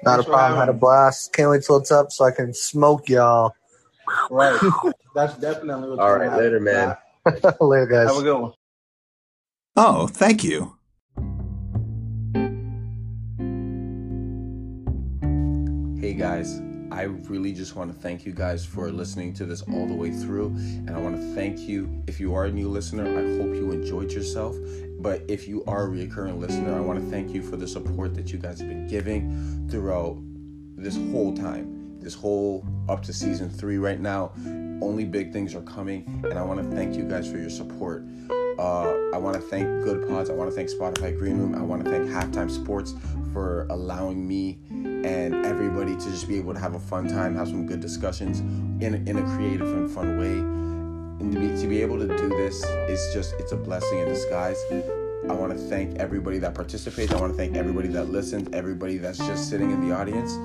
[0.03, 0.59] Not Thanks a problem.
[0.59, 1.33] Had a blast.
[1.33, 3.53] Can't wait till it's up so I can smoke y'all.
[4.31, 4.59] Right.
[5.13, 6.43] That's definitely what's All gonna right, happen.
[6.43, 6.97] later, man.
[7.61, 8.07] Later, guys.
[8.07, 8.53] Have a good one.
[9.75, 10.75] Oh, thank you.
[16.01, 16.59] Hey guys,
[16.91, 20.11] I really just want to thank you guys for listening to this all the way
[20.11, 20.47] through.
[20.47, 22.03] And I want to thank you.
[22.05, 24.57] If you are a new listener, I hope you enjoyed yourself.
[24.99, 28.13] But if you are a recurring listener, I want to thank you for the support
[28.15, 30.17] that you guys have been giving throughout
[30.75, 34.33] this whole time, this whole up to season three right now.
[34.81, 38.03] Only big things are coming, and I want to thank you guys for your support.
[38.59, 40.29] Uh, I want to thank Goodpods.
[40.29, 41.55] I want to thank Spotify Green Room.
[41.55, 42.95] I want to thank Halftime Sports
[43.31, 44.59] for allowing me
[45.03, 48.39] and everybody to just be able to have a fun time, have some good discussions
[48.83, 50.61] in, in a creative and fun way.
[51.21, 54.07] And to be, to be able to do this is just, it's a blessing in
[54.07, 54.61] disguise.
[55.29, 57.11] I want to thank everybody that participates.
[57.11, 60.35] I want to thank everybody that listens, everybody that's just sitting in the audience,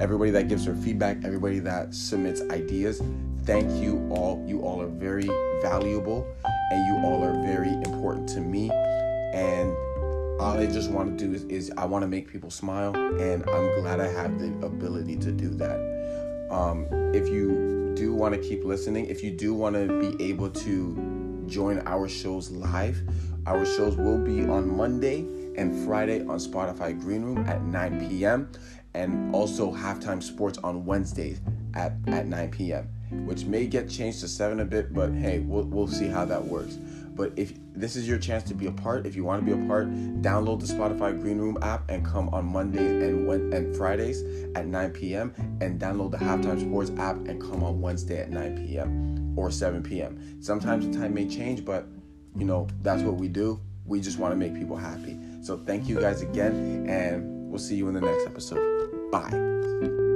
[0.00, 3.02] everybody that gives their feedback, everybody that submits ideas.
[3.44, 4.44] Thank you all.
[4.46, 5.28] You all are very
[5.62, 6.26] valuable
[6.70, 8.70] and you all are very important to me.
[9.32, 9.74] And
[10.40, 13.48] all I just want to do is, is I want to make people smile, and
[13.50, 16.48] I'm glad I have the ability to do that.
[16.50, 20.50] Um, if you do want to keep listening, if you do want to be able
[20.50, 23.02] to join our shows live,
[23.46, 25.20] our shows will be on Monday
[25.56, 28.50] and Friday on Spotify Green Room at 9 p.m.
[28.94, 31.40] and also halftime sports on Wednesdays
[31.74, 32.88] at, at 9 p.m.
[33.26, 36.44] Which may get changed to 7 a bit, but hey, we'll, we'll see how that
[36.44, 36.78] works.
[37.18, 39.60] But if this is your chance to be a part, if you want to be
[39.60, 39.90] a part,
[40.22, 44.22] download the Spotify Green Room app and come on Mondays and Wed- and Fridays
[44.54, 45.34] at 9 p.m.
[45.60, 49.34] and download the Halftime Sports app and come on Wednesday at 9 p.m.
[49.36, 50.40] or 7 p.m.
[50.40, 51.88] Sometimes the time may change, but
[52.36, 53.60] you know that's what we do.
[53.84, 55.18] We just want to make people happy.
[55.42, 59.10] So thank you guys again, and we'll see you in the next episode.
[59.10, 60.06] Bye.